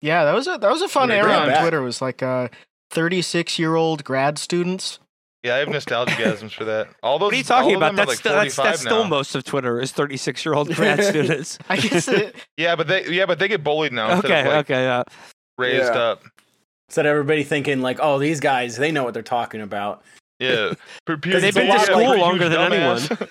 [0.00, 1.60] Yeah, that was a that was a fun Bring era on back.
[1.60, 1.78] Twitter.
[1.78, 2.48] It was like uh,
[2.90, 4.98] 36 year old grad students.
[5.44, 6.88] Yeah, I have nostalgiasms for that.
[7.02, 7.26] All those.
[7.28, 7.96] What are you talking about?
[7.96, 11.58] That's like still, that's, that's still most of Twitter is 36 year old grad students.
[11.68, 14.46] I guess it, Yeah, but they yeah, but they get bullied now instead okay, of
[14.46, 15.02] like okay, yeah.
[15.58, 16.00] raised Yeah.
[16.00, 16.22] up.
[16.88, 20.02] Instead of everybody thinking like, oh, these guys, they know what they're talking about.
[20.38, 20.74] Yeah,
[21.06, 23.28] They've been to school like, longer than dumbass.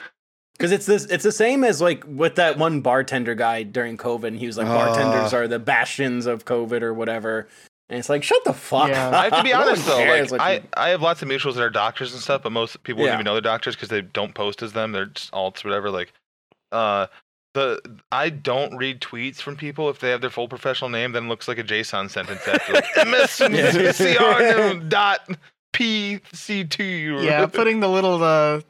[0.61, 4.27] Because it's this, it's the same as like with that one bartender guy during COVID,
[4.27, 4.85] and he was like, Ah.
[4.85, 7.47] bartenders are the bastions of COVID or whatever.
[7.89, 9.07] And it's like, shut the fuck Yeah.
[9.09, 9.13] up.
[9.13, 11.63] I have to be honest though, cares like I, I have lots of mutuals that
[11.63, 14.33] are doctors and stuff, but most people don't even know they're doctors because they don't
[14.33, 14.91] post as them.
[14.93, 15.89] They're just alts, whatever.
[15.89, 16.13] Like,
[16.71, 17.07] uh,
[17.53, 17.81] the
[18.11, 21.11] I don't read tweets from people if they have their full professional name.
[21.11, 25.27] Then it looks like a JSON sentence after like, MSCR dot
[25.73, 27.23] PC2.
[27.25, 28.61] yeah, putting the little uh,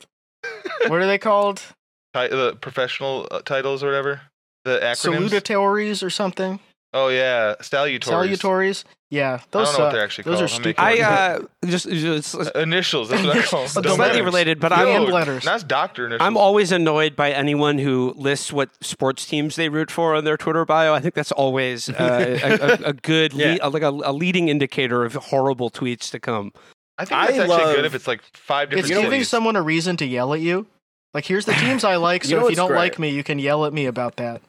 [0.87, 1.61] what are they called?
[2.13, 4.21] ti- the professional uh, titles or whatever.
[4.65, 5.29] The acronyms.
[5.29, 6.59] Salutatories or something.
[6.93, 8.01] oh yeah, salutatories.
[8.37, 8.83] Salutatories.
[9.09, 9.67] Yeah, those.
[9.67, 10.41] I those don't know what they're actually Those called.
[10.41, 10.75] are I'm stupid.
[10.79, 13.09] I uh, just, just initials.
[13.09, 13.83] That's what I call them.
[13.83, 15.43] the slightly related, but I am And letters.
[15.43, 16.25] That's doctor initials.
[16.25, 20.37] I'm always annoyed by anyone who lists what sports teams they root for on their
[20.37, 20.93] Twitter bio.
[20.93, 22.49] I think that's always uh, a,
[22.87, 23.57] a, a good, Yeah.
[23.61, 26.53] lead, like a, a leading indicator of horrible tweets to come.
[26.97, 29.27] I think that's I actually love- good if it's like five different It's giving cities.
[29.29, 30.67] someone a reason to yell at you.
[31.13, 32.77] Like, here's the teams I like, You so know if you don't great?
[32.77, 34.41] like me, you can yell at me about that.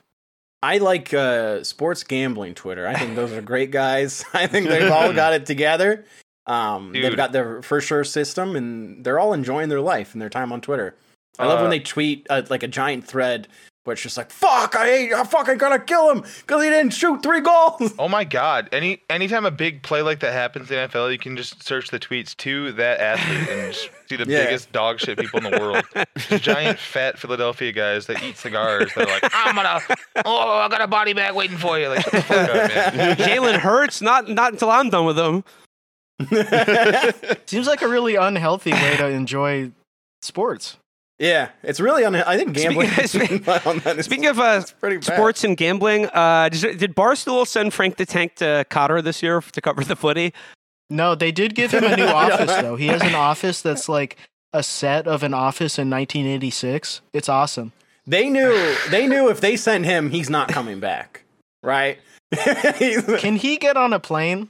[0.63, 2.87] I like uh, sports gambling Twitter.
[2.87, 4.25] I think those are great guys.
[4.33, 6.05] I think they've all got it together.
[6.47, 10.29] Um, they've got their for sure system, and they're all enjoying their life and their
[10.31, 10.95] time on Twitter.
[11.39, 13.49] I love Uh, when they tweet uh, like a giant thread
[13.85, 16.93] but it's just like fuck, I ain't, I fucking gotta kill him because he didn't
[16.93, 17.93] shoot three goals.
[17.99, 18.69] Oh my god!
[18.73, 21.99] Any anytime a big play like that happens in NFL, you can just search the
[21.99, 23.75] tweets to that athlete and
[24.09, 24.45] see the Yeah.
[24.45, 25.85] biggest dog shit people in the world.
[26.17, 28.93] Just giant fat Philadelphia guys that eat cigars.
[28.95, 29.81] They're like, I'm gonna,
[30.25, 31.89] oh, I got a body bag waiting for you.
[31.89, 32.55] Like, shut the fuck up,
[32.95, 33.17] man.
[33.17, 35.45] Jalen Hurts, not not until I'm done with him.
[37.47, 39.73] Seems like a really unhealthy way to enjoy
[40.21, 40.77] sports.
[41.19, 42.89] Yeah, it's really un- I think gambling.
[43.07, 47.47] Speaking- on that is- Speaking of uh, pretty sports and gambling, uh, did, did Barstool
[47.47, 50.33] send Frank the Tank to Qatar this year to cover the footy?
[50.91, 52.77] No, they did give him a new office though.
[52.77, 54.17] He has an office that's like
[54.53, 57.01] a set of an office in 1986.
[57.13, 57.73] It's awesome.
[58.07, 61.25] they knew they knew if they sent him, he's not coming back,
[61.63, 61.99] right?
[62.35, 64.49] Can he get on a plane?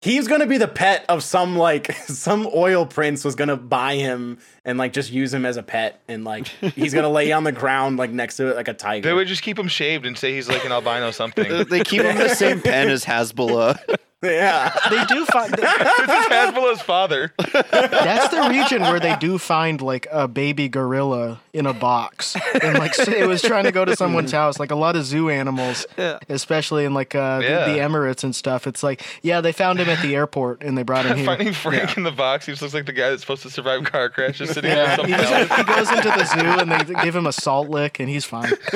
[0.00, 4.38] He's gonna be the pet of some like some oil prince was gonna buy him
[4.64, 7.52] and like just use him as a pet and like he's gonna lay on the
[7.52, 9.08] ground like next to it like a tiger.
[9.08, 11.64] They would just keep him shaved and say he's like an albino something.
[11.68, 13.96] they keep him in the same pen as Hasbullah.
[14.22, 14.74] yeah.
[14.90, 17.32] They do find this is Hasbullah's father.
[17.52, 22.78] that's the region where they do find like a baby gorilla in a box, and
[22.78, 24.58] like it was trying to go to someone's house.
[24.60, 26.18] Like a lot of zoo animals, Yeah.
[26.28, 27.66] especially in like uh, Yeah.
[27.66, 28.66] the, the Emirates and stuff.
[28.66, 31.26] It's like yeah, they found him at the airport and they brought him here.
[31.26, 33.84] Finding Frank in the box, he just looks like the guy that's supposed to survive
[33.84, 37.14] car crashes sitting Yeah, on he, just- he goes into the zoo and they give
[37.16, 38.50] him a salt lick and he's fine.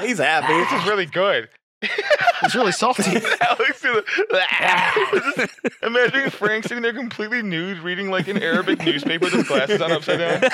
[0.00, 0.52] he's happy.
[0.54, 1.48] This is really good.
[2.42, 3.02] It's really salty.
[3.40, 4.04] Alex, is
[5.36, 9.80] just imagine Frank sitting there completely nude, reading like an Arabic newspaper with his glasses
[9.80, 10.40] on upside down.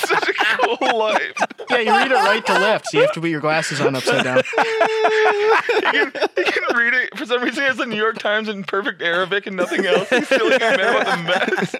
[0.00, 0.34] Such a
[0.78, 1.32] cool life.
[1.70, 3.94] Yeah, you read it right to left, so you have to put your glasses on
[3.94, 4.38] upside down.
[4.38, 7.16] He can, he can read it.
[7.16, 10.08] For some reason, he has the New York Times in perfect Arabic and nothing else.
[10.10, 11.76] He's still like mad about the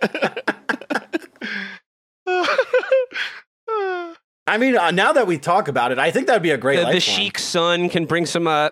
[2.27, 4.10] mess.
[4.47, 6.85] I mean, uh, now that we talk about it, I think that'd be a great
[6.85, 8.71] The, the sheik's son can bring some uh,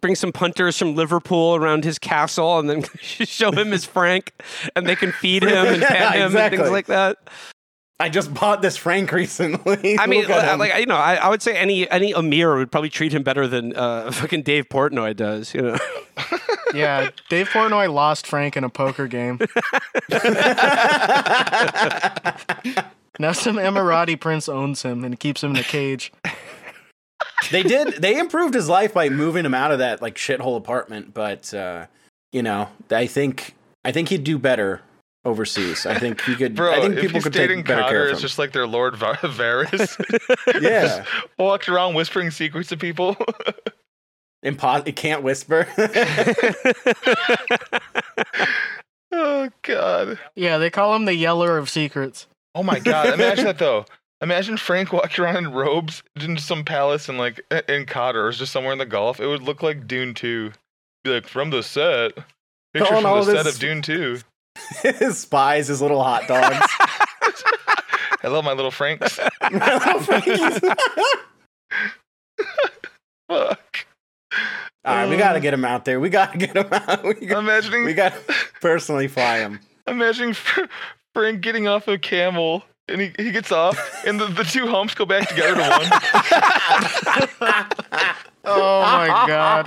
[0.00, 4.32] bring some punters from Liverpool around his castle, and then show him his Frank,
[4.76, 7.16] and they can feed him and Yeah, pet him and things like that.
[7.98, 9.98] I just bought this Frank recently.
[9.98, 10.58] I mean, Look at him.
[10.58, 13.48] like you know, I, I would say any any Amir would probably treat him better
[13.48, 15.54] than uh, fucking Dave Portnoy does.
[15.54, 15.78] You know,
[16.74, 19.38] Yeah, Dave Portnoy lost Frank in a poker game.
[23.18, 26.12] Now some Emirati prince owns him and keeps him in a cage.
[27.50, 27.94] they did.
[28.02, 31.14] They improved his life by moving him out of that like shithole apartment.
[31.14, 31.86] But uh,
[32.32, 33.54] you know, I think
[33.84, 34.82] I think he'd do better
[35.24, 35.86] overseas.
[35.86, 36.54] I think he could.
[36.54, 38.96] Bro, I think people could take better care Connor, of it's just like their Lord
[38.96, 40.62] Va- Varys.
[40.62, 41.04] yeah,
[41.38, 43.16] Walked around whispering secrets to people.
[44.44, 45.66] Impo- it can't whisper.
[49.12, 50.18] oh, God.
[50.36, 52.28] Yeah, they call him the Yeller of Secrets.
[52.56, 53.12] Oh my god!
[53.12, 53.84] Imagine that though.
[54.22, 58.50] Imagine Frank walking around in robes in some palace in like in Qatar or just
[58.50, 59.20] somewhere in the Gulf.
[59.20, 60.52] It would look like Dune Two.
[61.04, 62.12] Be like from the set.
[62.72, 64.20] Picture Calling from the set of Dune Two.
[64.80, 66.56] his spies, his little hot dogs.
[68.22, 69.16] Hello, my little Franks.
[73.28, 73.86] Fuck.
[74.84, 76.00] All right, we gotta um, get him out there.
[76.00, 77.04] We gotta get him out.
[77.04, 78.14] We got, Imagining, we got
[78.62, 79.60] personally fly him.
[79.86, 80.34] imagining
[81.16, 82.62] Fr- Frank getting off a camel.
[82.88, 85.90] And he, he gets off, and the, the two humps go back together to one.
[88.48, 89.66] Oh my god.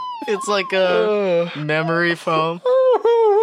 [0.32, 2.60] It's like a memory foam.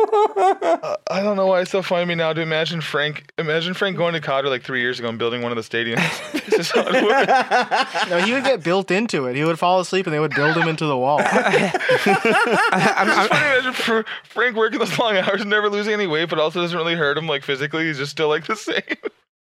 [0.10, 3.32] I don't know why it's so funny to me now to imagine Frank.
[3.38, 5.98] Imagine Frank going to Qatar like three years ago and building one of the stadiums.
[6.58, 8.10] This is how it works.
[8.10, 9.36] No, he would get built into it.
[9.36, 11.20] He would fall asleep and they would build him into the wall.
[11.24, 16.08] I'm, It's I'm, funny to imagine Fr- Frank working those long hours, never losing any
[16.08, 17.86] weight, but also doesn't really hurt him like physically.
[17.86, 18.82] He's just still like the same.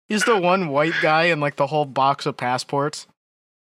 [0.09, 3.09] He's the one white guy in like the whole box of passports.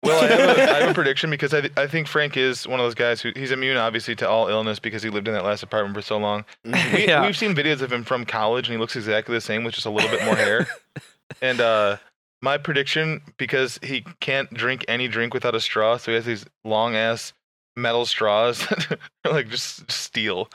[0.03, 2.79] Well, I have a, I have a prediction because I, I think Frank is one
[2.79, 5.43] of those guys who he's immune, obviously, to all illness because he lived in that
[5.43, 6.43] last apartment for so long.
[6.65, 6.71] We,
[7.07, 7.25] Yeah.
[7.25, 9.85] We've seen videos of him from college, and he looks exactly the same with just
[9.85, 10.67] a little bit more hair.
[11.41, 11.97] and uh,
[12.41, 16.45] my prediction, because he can't drink any drink without a straw, so he has these
[16.63, 17.33] long ass
[17.75, 18.67] metal straws,
[19.25, 20.49] like just steel.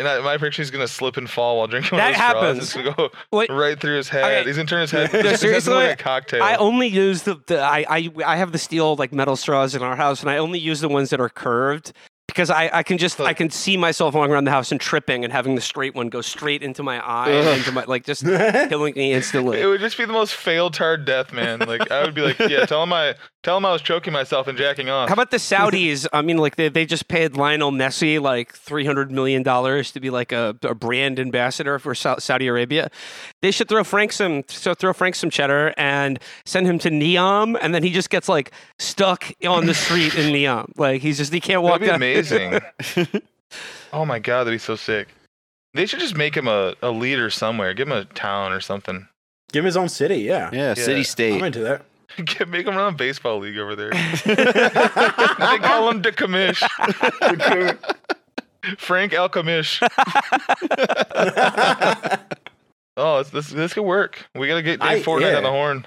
[0.00, 2.28] And I, my prediction is gonna slip and fall while drinking one of That those
[2.30, 2.42] straws.
[2.42, 2.62] happens.
[2.64, 3.50] It's gonna go Wait.
[3.50, 4.24] right through his head.
[4.24, 4.48] Okay.
[4.48, 5.12] He's gonna turn his head.
[5.12, 6.42] No, his seriously, like a cocktail.
[6.42, 9.82] I only use the, the I, I I have the steel like metal straws in
[9.82, 11.92] our house, and I only use the ones that are curved
[12.26, 15.24] because I, I can just I can see myself walking around the house and tripping
[15.24, 18.24] and having the straight one go straight into my eye and into my like just
[18.68, 19.60] killing me instantly.
[19.60, 21.58] It would just be the most failed hard death, man.
[21.58, 24.48] Like I would be like, yeah, tell him I Tell him I was choking myself
[24.48, 25.08] and jacking off.
[25.08, 26.06] How about the Saudis?
[26.12, 30.00] I mean, like they, they just paid Lionel Messi like three hundred million dollars to
[30.00, 32.90] be like a, a brand ambassador for Sau- Saudi Arabia.
[33.40, 37.56] They should throw Frank some so throw Frank some cheddar and send him to Neom,
[37.62, 40.70] and then he just gets like stuck on the street in Neom.
[40.76, 41.80] Like he's just he can't walk.
[41.80, 43.22] That'd be down- amazing.
[43.92, 45.08] oh my god, that'd be so sick.
[45.72, 47.72] They should just make him a, a leader somewhere.
[47.74, 49.08] Give him a town or something.
[49.52, 50.16] Give him his own city.
[50.16, 50.74] Yeah, Yeah, Yeah.
[50.74, 51.32] city state.
[51.34, 51.46] I'm state.
[51.46, 51.82] into that.
[52.24, 53.90] Get, make him run a baseball league over there.
[54.24, 56.60] they call him the commish.
[58.78, 59.80] Frank Al Commish.
[62.96, 64.26] oh, this, this this could work.
[64.34, 65.36] We gotta get Dave I- Fortnite yeah.
[65.36, 65.86] on the horn.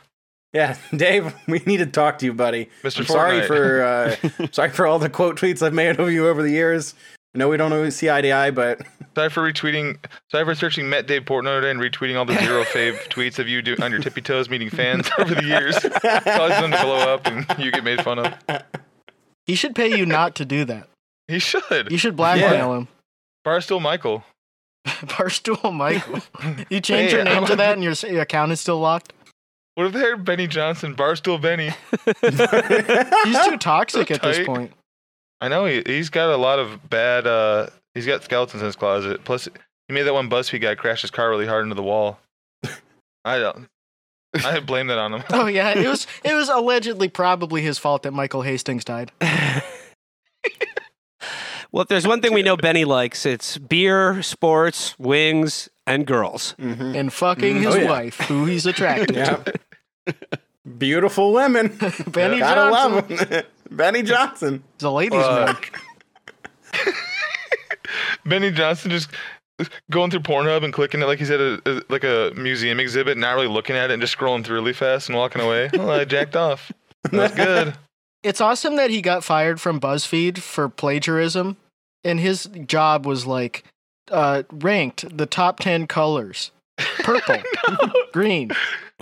[0.53, 2.69] Yeah, Dave, we need to talk to you, buddy.
[2.83, 2.99] Mr.
[2.99, 4.15] I'm sorry for uh,
[4.51, 6.93] sorry for all the quote tweets I've made of you over the years.
[7.33, 8.81] I know we don't always see eye to eye, but
[9.15, 9.97] Sorry for retweeting.
[10.31, 13.61] Sorry for searching Met Dave Portnoy and retweeting all the zero fave tweets of you
[13.61, 15.75] do, on your tippy toes meeting fans over the years.
[15.79, 18.33] Causing them to blow up and you get made fun of.
[19.45, 20.87] He should pay you not to do that.
[21.27, 21.91] He should.
[21.91, 22.87] You should blackmail him.
[23.45, 24.23] Barstool Michael.
[24.85, 26.21] Barstool Michael.
[26.69, 29.13] You change Hey, your name I'm to that and your, your account is still locked?
[29.75, 30.95] What if they're Benny Johnson?
[30.95, 31.71] Barstool Benny.
[32.21, 34.71] He's too toxic So at this point.
[35.43, 37.27] I know he, he's got a lot of bad.
[37.27, 39.23] uh He's got skeletons in his closet.
[39.23, 39.47] Plus,
[39.87, 42.19] he made that one BuzzFeed guy crash his car really hard into the wall.
[43.25, 43.67] I don't.
[44.43, 45.23] I blame that on him.
[45.29, 49.11] Oh yeah, it was it was allegedly probably his fault that Michael Hastings died.
[51.71, 56.53] Well, if there's one thing we know Benny likes, it's beer, sports, wings, and girls.
[56.59, 56.95] Mhm.
[56.95, 57.89] And fucking Mm, his oh, yeah.
[57.89, 59.15] wife, who he's attracted
[60.05, 60.15] to.
[60.65, 61.67] Yeah, beautiful women.
[62.07, 63.17] Benny Gotta Johnson.
[63.17, 63.43] love him.
[63.71, 64.63] Benny Johnson.
[64.77, 65.57] He's a ladies' man.
[68.25, 69.09] Benny Johnson just
[69.91, 73.17] going through Pornhub and clicking it like he's at a, a like a museum exhibit,
[73.17, 75.69] not really looking at it, and just scrolling through really fast and walking away.
[75.73, 76.71] Oh, I jacked off.
[77.11, 77.75] That's good.
[78.23, 81.57] It's awesome that he got fired from BuzzFeed for plagiarism,
[82.03, 83.65] and his job was like
[84.11, 87.37] uh, ranked the top ten colors: purple,
[88.13, 88.51] green,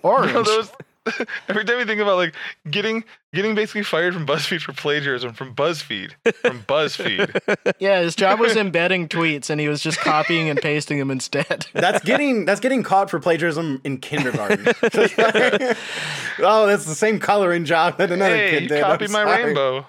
[0.02, 0.32] orange.
[0.34, 0.72] Bro, those,
[1.50, 2.36] every time you think about like
[2.70, 7.40] getting getting basically fired from BuzzFeed for plagiarism from BuzzFeed from BuzzFeed.
[7.80, 11.66] Yeah, his job was embedding tweets, and he was just copying and pasting them instead.
[11.74, 14.68] That's getting that's getting caught for plagiarism in kindergarten.
[16.40, 18.84] oh, that's the same coloring job that another hey, kid you did.
[18.84, 19.86] copied I'm my rainbow.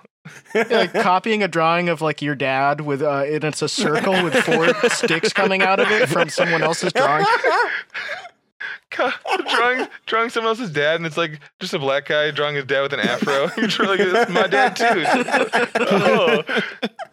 [0.54, 4.22] Yeah, like copying a drawing of like your dad with uh, and it's a circle
[4.22, 7.26] with four sticks coming out of it from someone else's drawing.
[8.92, 9.10] Co-
[9.56, 12.82] drawing drawing someone else's dad, and it's like just a black guy drawing his dad
[12.82, 13.50] with an afro.
[13.56, 15.04] You're just like, "That's my dad too.
[15.94, 16.42] Oh,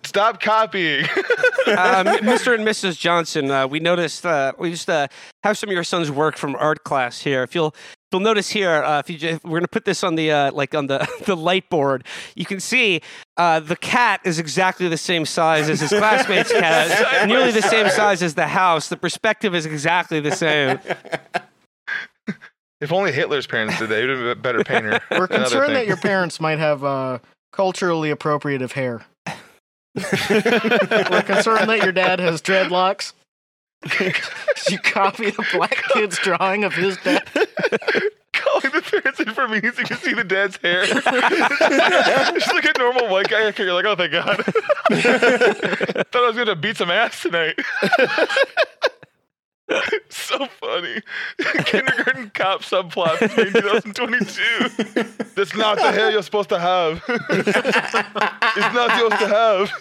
[0.03, 1.03] stop copying.
[1.05, 2.53] um, Mr.
[2.55, 2.97] and Mrs.
[2.97, 5.07] Johnson, uh, we noticed uh, we just uh,
[5.43, 7.43] have some of your son's work from art class here.
[7.43, 7.73] If you'll
[8.11, 10.51] you'll notice here, uh, if you just, we're going to put this on the uh,
[10.51, 12.05] like on the the light board,
[12.35, 13.01] you can see
[13.37, 17.89] uh, the cat is exactly the same size as his classmate's cat, nearly the same
[17.89, 18.89] size as the house.
[18.89, 20.79] The perspective is exactly the same.
[22.81, 24.99] If only Hitler's parents did that, he would have been a better painter.
[25.11, 27.19] We're concerned that your parents might have uh,
[27.51, 29.05] culturally appropriative hair.
[29.95, 33.13] We're concerned that your dad has dreadlocks.
[34.69, 37.27] you copy the black kid's drawing of his dad.
[38.33, 40.85] calling the parents in for meetings, you can see the dad's hair.
[40.85, 43.51] Just like a normal white guy.
[43.57, 44.43] You're like, oh, thank God.
[44.45, 47.59] Thought I was going to beat some ass tonight.
[50.09, 51.01] so funny.
[51.65, 55.25] Kindergarten cop subplot is made 2022.
[55.35, 57.03] That's not the hair you're supposed to have.
[57.07, 59.71] it's not yours to have.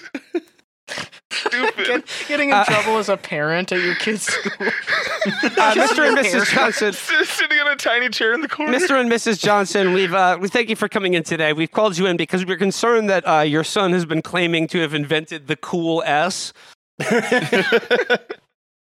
[1.30, 1.86] Stupid.
[1.86, 4.66] Get, getting in trouble as a parent at your kid's school.
[4.66, 6.08] Uh, Mr.
[6.08, 6.50] and Mrs.
[6.50, 6.92] Johnson.
[6.92, 8.72] Sitting on a tiny chair in the corner.
[8.72, 8.98] Mr.
[8.98, 9.38] and Mrs.
[9.40, 11.52] Johnson, we've uh, we thank you for coming in today.
[11.52, 14.80] We've called you in because we're concerned that uh, your son has been claiming to
[14.80, 16.52] have invented the cool S.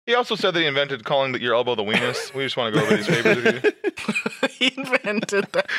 [0.07, 2.33] He also said that he invented calling the, your elbow the weenus.
[2.33, 3.71] We just want to go over these papers with you.
[4.51, 5.69] he invented that.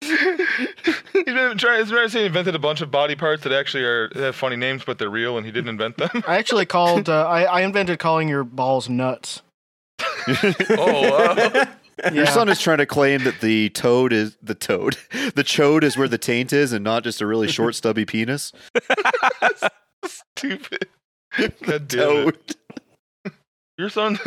[0.00, 1.80] He's been trying.
[1.80, 4.36] He's trying to say he invented a bunch of body parts that actually are have
[4.36, 6.22] funny names, but they're real, and he didn't invent them.
[6.28, 7.08] I actually called.
[7.08, 9.42] Uh, I, I invented calling your balls nuts.
[10.28, 11.64] oh, wow.
[12.12, 14.96] Your son is trying to claim that the toad is the toad.
[15.34, 18.52] The chode is where the taint is and not just a really short, stubby penis.
[20.04, 20.88] stupid.
[21.38, 22.46] God damn it.
[22.46, 22.56] Toad.
[23.76, 24.18] Your son,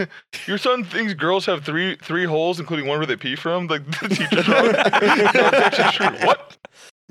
[0.46, 3.68] your son thinks girls have three three holes, including one where they pee from.
[3.68, 4.66] Like the teacher's wrong.
[6.12, 6.28] no, true.
[6.28, 6.58] What?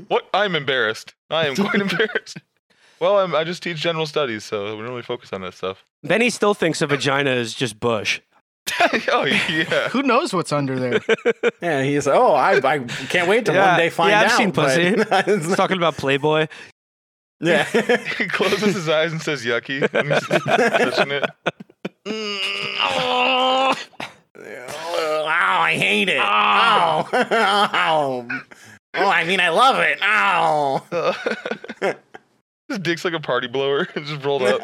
[0.08, 0.28] What?
[0.34, 1.14] I'm embarrassed.
[1.30, 2.38] I am quite embarrassed.
[3.00, 5.84] Well, I'm, I just teach general studies, so we don't really focus on that stuff.
[6.02, 8.20] Benny still thinks a vagina is just bush.
[9.12, 9.88] oh yeah.
[9.88, 11.00] Who knows what's under there?
[11.62, 14.20] Yeah, he's like, oh, I, I can't wait to Yeah, one day find out.
[14.20, 14.36] yeah, I've out.
[14.36, 15.46] seen pussy.
[15.46, 16.48] He's talking about Playboy.
[17.40, 17.64] Yeah.
[18.18, 19.80] He closes his eyes and says yucky.
[19.92, 21.24] when he's touching it.
[22.06, 22.38] Mm,
[22.80, 23.74] oh.
[24.38, 26.20] oh, I hate it.
[26.20, 27.08] Ah.
[27.12, 28.28] Oh.
[28.32, 28.40] oh.
[28.98, 29.98] Oh, I mean, I love it.
[30.02, 31.14] Oh.
[32.68, 33.86] His dick's like a party blower.
[33.94, 34.62] It's just rolled up.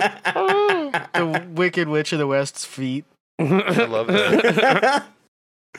[1.13, 3.05] The Wicked Witch of the West's feet.
[3.39, 5.07] I love that.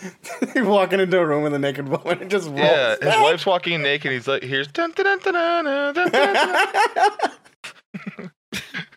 [0.56, 2.60] You're walking into a room with a naked woman and just rolls.
[2.60, 4.12] Yeah, his wife's walking in naked.
[4.12, 6.34] He's like, "Here's dun dun dun dun dun dun dun."
[6.96, 8.32] dun.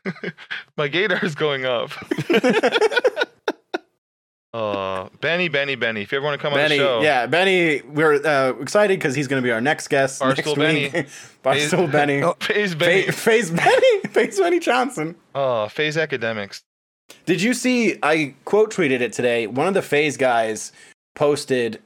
[0.76, 1.90] My gaydar is going up.
[4.54, 6.02] Oh, Benny, Benny, Benny.
[6.02, 8.98] If you ever want to come Benny, on the show, yeah, Benny, we're uh, excited
[8.98, 10.22] because he's going to be our next guest.
[10.22, 10.82] Barstool next Benny.
[10.88, 11.08] week.
[11.44, 12.22] Barstool Benny.
[12.40, 13.02] FaZe Benny.
[13.02, 14.00] Fa- Face Benny.
[14.08, 15.16] Face Benny Johnson.
[15.34, 16.62] Oh, Phase Academics.
[17.24, 17.98] Did you see?
[18.02, 19.46] I quote tweeted it today.
[19.46, 20.72] One of the FaZe guys
[21.14, 21.80] posted,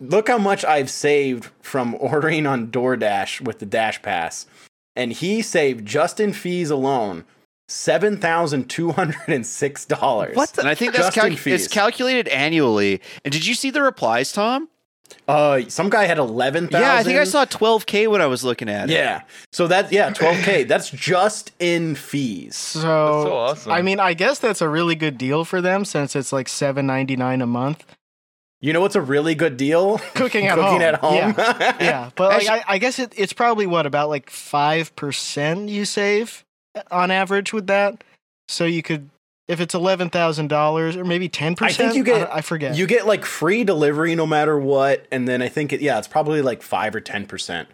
[0.00, 4.46] "Look how much I've saved from ordering on DoorDash with the Dash Pass,"
[4.96, 7.24] and he saved just in fees alone
[7.68, 10.36] seven thousand two hundred and six dollars.
[10.36, 11.64] What And I think that's Just in calc- fees.
[11.64, 13.00] it's calculated annually.
[13.24, 14.68] And did you see the replies, Tom?
[15.28, 16.86] Uh, some guy had eleven thousand.
[16.86, 18.94] Yeah, I think I saw 12k when I was looking at it.
[18.94, 19.22] Yeah,
[19.52, 20.64] so that yeah, twelve k.
[20.72, 22.56] That's just in fees.
[22.56, 23.72] So, so awesome.
[23.72, 26.86] I mean, I guess that's a really good deal for them since it's like seven
[26.86, 27.84] ninety nine a month.
[28.60, 29.98] You know what's a really good deal?
[30.14, 30.82] Cooking at Cooking home.
[30.82, 31.34] at home.
[31.36, 32.10] Yeah, yeah.
[32.14, 36.44] But like, I, I guess it, it's probably what about like five percent you save
[36.90, 38.02] on average with that.
[38.48, 39.08] So you could,
[39.48, 41.80] if it's eleven thousand dollars or maybe ten percent.
[41.80, 42.76] I think you get I, forget.
[42.76, 46.08] You get like free delivery no matter what, and then I think it yeah, it's
[46.08, 47.68] probably like five or ten percent.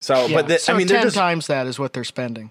[0.00, 2.50] So, Yeah, but the, so I mean, ten just, times that is what they're spending.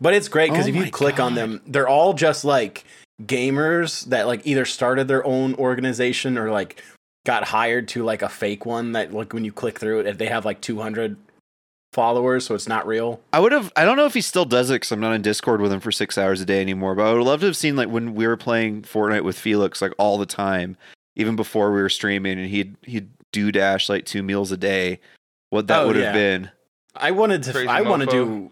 [0.00, 2.84] but it's great because Oh if you click on them, they're all just like
[3.22, 6.82] gamers that like either started their own organization or like
[7.26, 10.26] got hired to like a fake one that like when you click through it, they
[10.26, 11.16] have like two hundred
[11.94, 13.20] followers, so it's not real.
[13.32, 13.72] I would have.
[13.76, 15.80] I don't know if he still does it because I'm not in Discord with him
[15.80, 16.94] for six hours a day anymore.
[16.94, 19.80] But I would love to have seen like when we were playing Fortnite with Felix
[19.80, 20.76] like all the time,
[21.16, 25.00] even before we were streaming, and he'd he'd do dash like two meals a day.
[25.50, 26.04] What that Oh, would yeah.
[26.06, 26.50] have been.
[26.94, 27.52] I wanted to.
[27.52, 28.50] Crazy I want to do.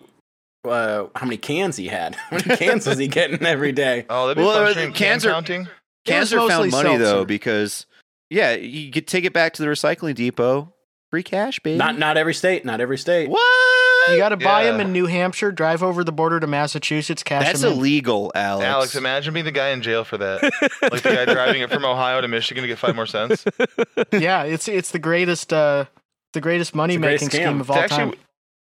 [0.64, 2.14] Uh, how many cans he had?
[2.30, 4.07] How many cans was he getting every day?
[4.09, 5.62] Oh, that'd be Well, fun uh, cans can are- counting.
[5.62, 5.68] It
[6.05, 7.86] Cans are found mostly money though because
[8.30, 10.72] yeah, you could take it back to the recycling depot.
[11.13, 11.77] Free cash, baby.
[11.77, 12.65] Not not every state.
[12.65, 13.29] Not every state.
[13.29, 14.11] what?
[14.11, 17.45] You got to buy them in New Hampshire, drive over the border to Massachusetts, cash
[17.45, 17.79] That's them in.
[17.81, 18.65] illegal, Alex.
[18.67, 20.43] Alex, imagine being the guy in jail for that.
[20.91, 23.45] like the guy driving it from Ohio to Michigan to get five more cents.
[24.13, 25.85] yeah, it's it's the greatest uh
[26.33, 27.43] the greatest money making greatest scam.
[27.45, 28.25] scheme of It's all actually, time.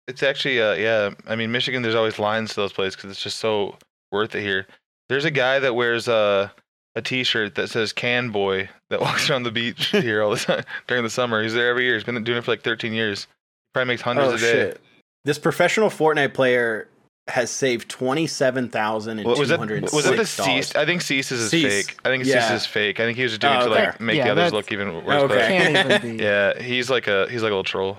[0.06, 1.10] it's actually, uh, yeah.
[1.26, 1.80] I mean, Michigan.
[1.82, 3.78] There's always lines to those places because it's just so
[4.12, 4.66] worth it here.
[5.08, 6.50] There's a guy that wears uh,
[6.94, 10.64] a T-shirt that says "Can Boy" that walks around the beach here all the time
[10.86, 11.42] during the summer.
[11.42, 11.94] He's there every year.
[11.94, 13.26] He's been doing it for like 13 years.
[13.74, 14.52] Probably makes hundreds Oh a day.
[14.52, 14.80] shit!
[15.24, 16.88] This professional Fortnite player
[17.28, 19.58] has saved twenty seven thousand and was that?
[19.92, 20.24] Was that the.
[20.24, 20.74] Cease?
[20.76, 21.86] I think Cease's is Cease.
[21.88, 21.98] fake.
[22.04, 22.48] I think Yeah.
[22.48, 23.00] Cease is fake.
[23.00, 24.70] I think he was just doing Oh, it to like make Yeah, the others look
[24.72, 25.22] even worse.
[25.24, 25.48] Okay.
[25.72, 26.22] Can't even be.
[26.24, 27.98] Yeah, he's like a he's like a little troll.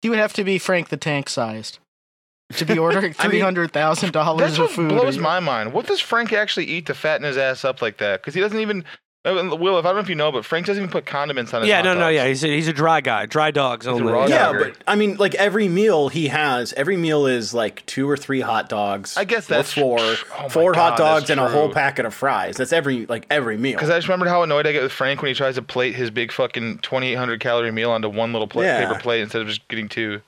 [0.00, 1.78] He would have to be Frank the Tank sized
[2.54, 4.88] to be ordering I mean, three hundred thousand dollars That's of what food.
[4.88, 5.72] blows my mind.
[5.74, 8.20] What does Frank actually eat to fatten his ass up like that?
[8.22, 8.84] Because he doesn't even.
[9.24, 11.54] Uh, Will, if I don't know if you know, but Frank doesn't even put condiments
[11.54, 12.26] on his yeah, hot no, no, yeah.
[12.26, 13.26] He's a, he's a dry guy.
[13.26, 14.12] Dry dogs a only.
[14.30, 14.58] Yeah, dog.
[14.58, 18.40] but I mean, like every meal he has, every meal is like two or three
[18.40, 19.16] hot dogs.
[19.16, 22.56] I guess that's four, oh my four hot dogs and a whole packet of fries.
[22.56, 23.74] That's every like every meal.
[23.74, 25.94] Because I just remembered how annoyed I get with Frank when he tries to plate
[25.94, 28.86] his big fucking 2,800 calorie meal onto one little pla- Yeah.
[28.88, 30.20] paper plate instead of just getting two.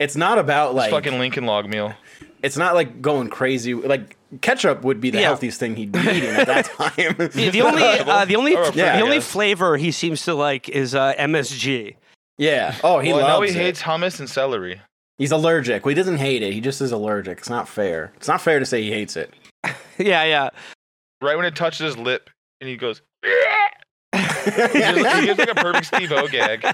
[0.00, 1.94] It's not about It's like fucking Lincoln Log meal.
[2.42, 3.72] it's not like going crazy.
[3.74, 5.24] Like ketchup would be the Yeah.
[5.28, 7.14] healthiest thing he'd be eating at that time.
[7.18, 10.68] The, the only uh, the only Or a the only flavor he seems to like
[10.68, 11.96] is uh, MSG.
[12.38, 12.74] yeah.
[12.82, 13.62] Oh, he well, I know loves he it.
[13.62, 14.80] hates hummus and celery.
[15.18, 15.84] He's allergic.
[15.84, 16.52] Well, he doesn't hate it.
[16.52, 17.38] He just is allergic.
[17.38, 18.12] It's not fair.
[18.16, 19.32] It's not fair to say he hates it.
[19.98, 20.48] Yeah, yeah.
[21.20, 22.30] Right when it touches his lip,
[22.60, 23.02] and he goes.
[23.22, 23.30] he,
[24.42, 26.66] gives, he gives like a perfect Steve O gag.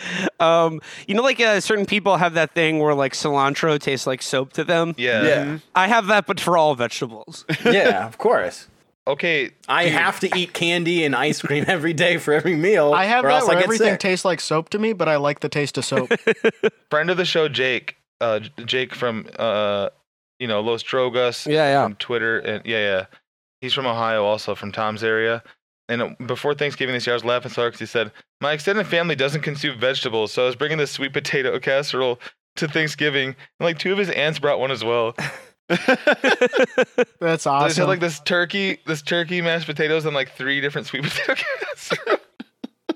[0.40, 4.22] Um, you know, like uh, certain people have that thing where like cilantro tastes like
[4.22, 4.94] soap to them.
[4.96, 5.22] Yeah.
[5.22, 5.58] yeah.
[5.74, 7.44] I have that, but for all vegetables.
[7.66, 8.66] yeah, of course.
[9.06, 9.50] Okay.
[9.68, 12.94] I dude, have to eat candy and ice cream every day for every meal.
[12.94, 14.00] I have or that else where I get everything sick.
[14.00, 16.10] tastes like soap to me, but I like the taste of soap.
[16.90, 17.96] friend of the show, Jake.
[18.20, 19.90] Uh, Jake from uh,
[20.38, 21.46] you know Los Drogas.
[21.46, 21.84] Yeah, yeah.
[21.84, 23.06] From Twitter and yeah, yeah.
[23.60, 25.42] He's from Ohio, also from Tom's area.
[25.90, 28.86] And before Thanksgiving this year, I was laughing so hard because he said, "My extended
[28.86, 32.20] family doesn't consume vegetables, so I was bringing this sweet potato casserole
[32.56, 35.14] to Thanksgiving, and like two of his aunts brought one as well."
[35.68, 35.86] That's
[37.20, 37.82] They just awesome.
[37.82, 42.19] had like this turkey, this turkey mashed potatoes and like three different sweet potato casseroles.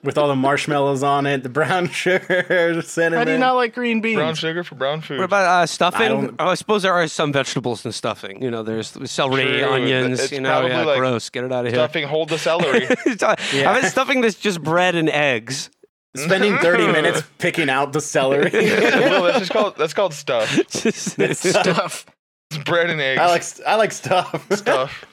[0.04, 2.44] With all the marshmallows on it, the brown sugar,
[2.74, 3.18] the cinnamon.
[3.18, 4.16] How do you not like green beans?
[4.16, 5.18] brown sugar for brown food.
[5.18, 6.08] What about uh, stuffing?
[6.08, 8.42] don't- Oh, I suppose there are some vegetables in stuffing.
[8.42, 9.64] You know, there's celery, True.
[9.72, 10.20] onions.
[10.20, 11.30] It's you know, yeah, like gross.
[11.30, 11.80] Get it out of here.
[11.80, 12.86] Stuffing, hold the celery.
[13.22, 15.70] I've been stuffing this just bread and eggs.
[16.16, 18.50] spending 30 minutes picking out the celery?
[18.52, 20.48] Will, that's just called that's called stuff.
[20.70, 22.06] Just- Stuff.
[22.50, 23.20] It's bread and eggs.
[23.20, 24.46] I like I like stuff.
[24.52, 25.04] stuff.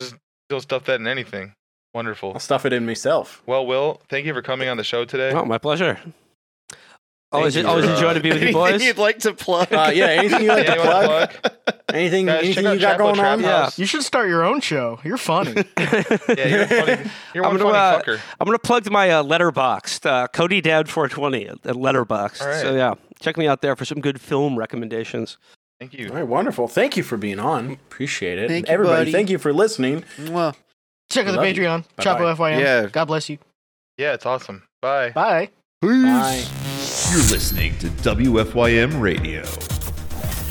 [0.00, 0.16] Just
[0.48, 1.54] don't stuff that in anything.
[1.94, 2.32] Wonderful.
[2.34, 3.42] I'll stuff it in myself.
[3.46, 5.30] Well, Will, thank you for coming on the show today.
[5.32, 5.98] oh, my pleasure.
[7.30, 8.84] Always, you always for, enjoy to be with you Anything boys.
[8.84, 9.72] you'd like to plug?
[9.72, 11.30] Uh, yeah, anything you like to plug?
[11.30, 11.52] plug?
[11.94, 13.42] Anything, Guys, anything you got Chapo going Trap on?
[13.42, 13.70] Yeah.
[13.76, 15.00] You should start your own show.
[15.02, 15.52] You're funny.
[15.78, 17.10] Yeah, you're, funny.
[17.34, 18.20] you're I'm one gonna, funny uh, fucker.
[18.38, 22.42] I'm gonna plug my uh, Letterboxd uh, Cody Dad 420 at Letterboxd.
[22.42, 22.60] All right.
[22.60, 25.38] So yeah, check me out there for some good film recommendations.
[25.80, 26.08] Thank you.
[26.10, 26.68] All right, wonderful.
[26.68, 27.72] Thank you for being on.
[27.72, 28.48] Appreciate it.
[28.48, 29.12] Thank you, Everybody, buddy.
[29.12, 30.04] thank you for listening.
[30.18, 30.54] Mwah.
[31.12, 31.46] Check out the Love.
[31.46, 31.84] Patreon.
[31.96, 32.02] Bye-bye.
[32.02, 32.60] Chapo FYM.
[32.60, 32.86] Yeah.
[32.86, 33.38] God bless you.
[33.98, 34.62] Yeah, it's awesome.
[34.80, 35.10] Bye.
[35.10, 35.50] Bye.
[35.82, 36.44] Bye.
[37.10, 39.42] You're listening to WFYM Radio,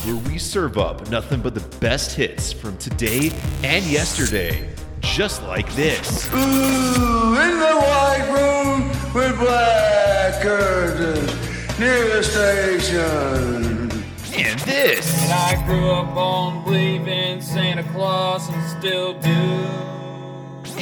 [0.06, 3.32] where we serve up nothing but the best hits from today
[3.64, 6.32] and yesterday, just like this.
[6.32, 13.90] Ooh, in the white room with black curtains near the station.
[14.34, 15.24] And this.
[15.24, 20.01] And I grew up on believing Santa Claus and still do.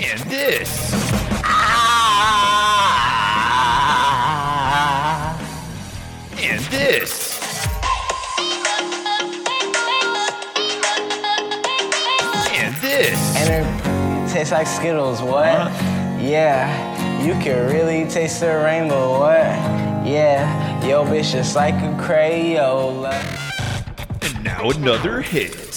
[0.01, 0.91] And this.
[1.43, 1.89] Ah!
[6.39, 7.37] And this.
[12.55, 13.35] And this.
[13.35, 13.65] And it
[14.31, 15.47] tastes like Skittles, what?
[15.47, 16.17] Uh-huh.
[16.21, 19.43] Yeah, you can really taste the rainbow, what?
[20.07, 23.13] Yeah, yo bitch just like a Crayola.
[24.21, 25.68] And now another hit.